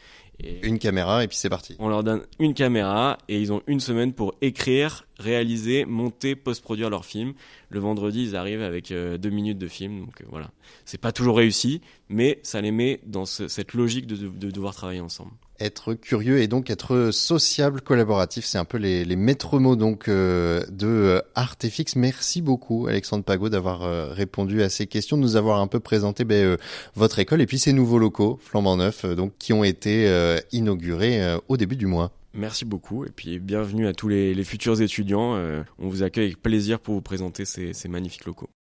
une 0.62 0.78
caméra 0.78 1.24
et 1.24 1.28
puis 1.28 1.36
c'est 1.36 1.48
parti. 1.48 1.76
On 1.78 1.88
leur 1.88 2.04
donne 2.04 2.22
une 2.38 2.54
caméra 2.54 3.18
et 3.28 3.40
ils 3.40 3.52
ont 3.52 3.62
une 3.66 3.80
semaine 3.80 4.12
pour 4.12 4.34
écrire, 4.40 5.06
réaliser, 5.18 5.84
monter, 5.84 6.36
post-produire 6.36 6.90
leur 6.90 7.04
film. 7.04 7.34
Le 7.68 7.80
vendredi, 7.80 8.22
ils 8.22 8.36
arrivent 8.36 8.62
avec 8.62 8.90
euh, 8.90 9.18
deux 9.18 9.30
minutes 9.30 9.58
de 9.58 9.68
film. 9.68 10.00
Donc 10.00 10.20
euh, 10.20 10.24
voilà, 10.30 10.50
c'est 10.84 11.00
pas 11.00 11.12
toujours 11.12 11.36
réussi, 11.36 11.80
mais 12.08 12.40
ça 12.42 12.60
les 12.60 12.72
met 12.72 13.00
dans 13.06 13.24
cette 13.24 13.74
logique 13.74 14.06
de, 14.06 14.16
de 14.28 14.50
devoir 14.50 14.74
travailler 14.74 15.00
ensemble 15.00 15.32
être 15.64 15.94
curieux 15.94 16.40
et 16.40 16.48
donc 16.48 16.70
être 16.70 17.10
sociable, 17.12 17.80
collaboratif. 17.80 18.44
C'est 18.44 18.58
un 18.58 18.64
peu 18.64 18.78
les, 18.78 19.04
maîtres 19.16 19.58
mots 19.58 19.76
donc 19.76 20.08
euh, 20.08 20.62
de 20.70 21.22
Artefix. 21.34 21.96
Merci 21.96 22.42
beaucoup 22.42 22.86
Alexandre 22.86 23.24
Pagot 23.24 23.48
d'avoir 23.48 23.82
euh, 23.82 24.12
répondu 24.12 24.62
à 24.62 24.68
ces 24.68 24.86
questions, 24.86 25.16
de 25.16 25.22
nous 25.22 25.36
avoir 25.36 25.60
un 25.60 25.66
peu 25.66 25.80
présenté 25.80 26.24
ben, 26.24 26.44
euh, 26.44 26.56
votre 26.94 27.18
école 27.18 27.40
et 27.40 27.46
puis 27.46 27.58
ces 27.58 27.72
nouveaux 27.72 27.98
locaux 27.98 28.38
flambant 28.42 28.76
neufs 28.76 29.04
qui 29.38 29.52
ont 29.52 29.64
été 29.64 30.10
inaugurés 30.52 31.36
au 31.48 31.56
début 31.56 31.76
du 31.76 31.86
mois. 31.86 32.12
Merci 32.34 32.64
beaucoup 32.64 33.04
et 33.04 33.10
puis 33.10 33.38
bienvenue 33.38 33.86
à 33.86 33.92
tous 33.92 34.08
les, 34.08 34.44
futurs 34.44 34.80
étudiants. 34.80 35.36
on 35.78 35.88
vous 35.88 36.02
accueille 36.02 36.26
avec 36.26 36.42
plaisir 36.42 36.80
pour 36.80 36.94
vous 36.94 37.02
présenter 37.02 37.44
ces 37.44 37.88
magnifiques 37.88 38.24
locaux. 38.24 38.50